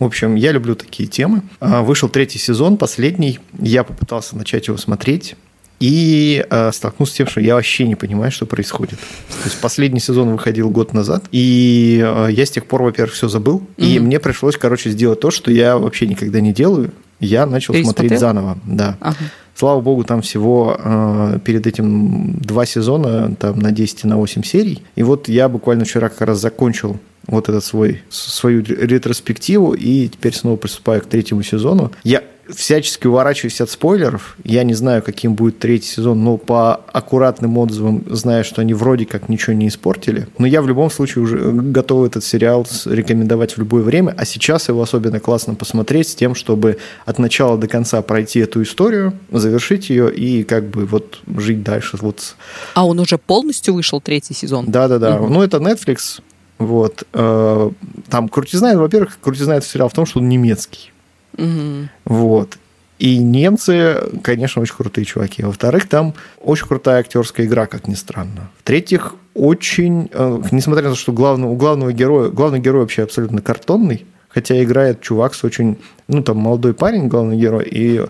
[0.00, 1.42] В общем, я люблю такие темы.
[1.60, 3.38] А, Вышел третий сезон, последний.
[3.58, 5.36] Я попытался начать его смотреть.
[5.78, 8.98] И э, столкнулся с тем, что я вообще не понимаю, что происходит.
[8.98, 13.28] То есть последний сезон выходил год назад, и э, я с тех пор, во-первых, все
[13.28, 16.92] забыл, и мне пришлось, короче, сделать то, что я вообще никогда не делаю.
[17.20, 18.08] Я начал Пересмотрел?
[18.08, 18.96] смотреть заново, да.
[19.00, 19.16] Ага.
[19.54, 24.42] Слава богу, там всего э, перед этим два сезона, там на 10 и на 8
[24.42, 24.82] серий.
[24.96, 30.34] И вот я буквально вчера как раз закончил вот этот свой, свою ретроспективу, и теперь
[30.34, 31.90] снова приступаю к третьему сезону.
[32.04, 32.22] Я
[32.54, 34.36] всячески уворачиваюсь от спойлеров.
[34.44, 39.06] Я не знаю, каким будет третий сезон, но по аккуратным отзывам знаю, что они вроде
[39.06, 40.28] как ничего не испортили.
[40.38, 44.68] Но я в любом случае уже готов этот сериал рекомендовать в любое время, а сейчас
[44.68, 49.90] его особенно классно посмотреть с тем, чтобы от начала до конца пройти эту историю, завершить
[49.90, 51.96] ее и как бы вот жить дальше.
[52.00, 52.36] Вот
[52.74, 54.66] А он уже полностью вышел, третий сезон?
[54.68, 55.18] да-да-да.
[55.18, 55.32] Мгм.
[55.32, 56.20] Ну, это Netflix.
[56.58, 57.04] Вот.
[57.12, 57.70] Э,
[58.08, 60.90] Там крутизна, во-первых, крутизна этого сериала в том, что он немецкий.
[61.36, 61.90] Мгм.
[62.04, 62.58] Вот.
[62.98, 65.42] И немцы, конечно, очень крутые чуваки.
[65.42, 68.50] Во-вторых, там очень крутая актерская игра, как ни странно.
[68.58, 73.42] В-третьих, очень, э, несмотря на то, что главного, у главного героя, главный герой вообще абсолютно
[73.42, 75.76] картонный, хотя играет чувак с очень,
[76.08, 78.02] ну, там, молодой парень, главный герой, и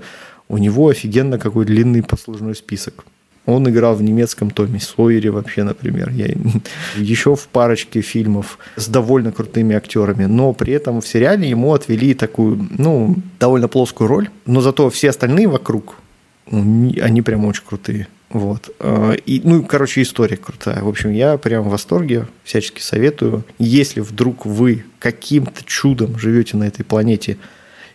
[0.49, 3.05] у него офигенно какой длинный послужной список.
[3.47, 6.11] Он играл в немецком Томе Сойере вообще, например.
[6.11, 6.27] Я...
[6.97, 10.25] Еще в парочке фильмов с довольно крутыми актерами.
[10.25, 14.29] Но при этом в сериале ему отвели такую, ну, довольно плоскую роль.
[14.47, 15.95] Но зато все остальные вокруг,
[16.51, 18.09] ну, они прям очень крутые.
[18.31, 18.75] Вот.
[18.81, 20.83] Э, И, ну, короче, история крутая.
[20.83, 23.45] В общем, я прям в восторге, всячески советую.
[23.59, 27.39] Если вдруг вы каким-то чудом живете на этой планете,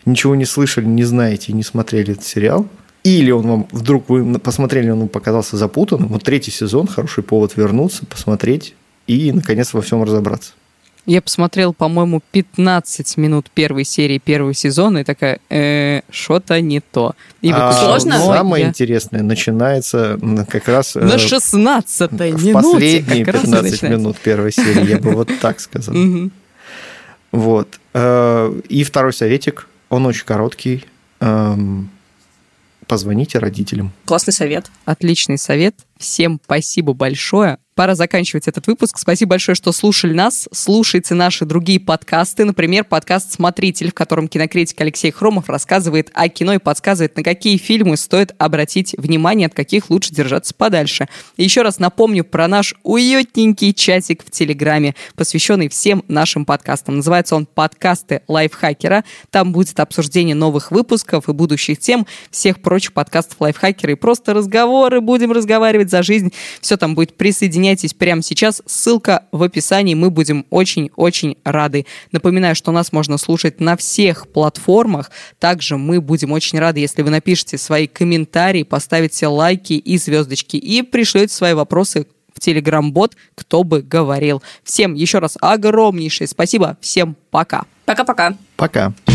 [0.06, 2.66] ничего не слышали, не знаете не смотрели этот сериал,
[3.04, 7.56] или он вам вдруг вы посмотрели, он вам показался запутанным, вот третий сезон хороший повод
[7.56, 8.74] вернуться, посмотреть
[9.06, 10.52] и наконец во всем разобраться.
[11.04, 17.16] Я посмотрел, по-моему, 15 минут первой серии первого сезона и такая, э, что-то не то.
[17.40, 18.20] И а Сложно?
[18.20, 18.68] Самое я...
[18.68, 20.16] интересное начинается
[20.48, 20.94] как раз...
[20.94, 22.52] На 16 э, в минуте.
[22.52, 25.96] последние 15 минут первой серии, я бы вот так сказал.
[27.32, 27.80] Вот.
[27.94, 30.84] Э, и второй советик, он очень короткий.
[32.86, 33.92] Позвоните родителям.
[34.04, 34.70] Классный совет.
[34.84, 35.74] Отличный совет.
[36.02, 37.58] Всем спасибо большое.
[37.74, 38.98] Пора заканчивать этот выпуск.
[38.98, 40.46] Спасибо большое, что слушали нас.
[40.52, 42.44] Слушайте наши другие подкасты.
[42.44, 47.56] Например, подкаст «Смотритель», в котором кинокритик Алексей Хромов рассказывает о кино и подсказывает, на какие
[47.56, 51.08] фильмы стоит обратить внимание, от каких лучше держаться подальше.
[51.38, 56.96] И еще раз напомню про наш уютненький чатик в Телеграме, посвященный всем нашим подкастам.
[56.96, 59.02] Называется он «Подкасты лайфхакера».
[59.30, 65.00] Там будет обсуждение новых выпусков и будущих тем, всех прочих подкастов лайфхакера и просто разговоры.
[65.00, 66.32] Будем разговаривать за жизнь.
[66.60, 68.62] Все там будет присоединяйтесь прямо сейчас.
[68.66, 69.94] Ссылка в описании.
[69.94, 71.86] Мы будем очень-очень рады.
[72.10, 75.10] Напоминаю, что нас можно слушать на всех платформах.
[75.38, 80.82] Также мы будем очень рады, если вы напишите свои комментарии, поставите лайки и звездочки и
[80.82, 84.42] пришлете свои вопросы в Телеграм-бот «Кто бы говорил».
[84.64, 86.78] Всем еще раз огромнейшее спасибо.
[86.80, 87.64] Всем пока.
[87.84, 88.36] Пока-пока.
[88.56, 88.86] Пока.
[88.86, 88.94] -пока.
[89.04, 89.11] пока.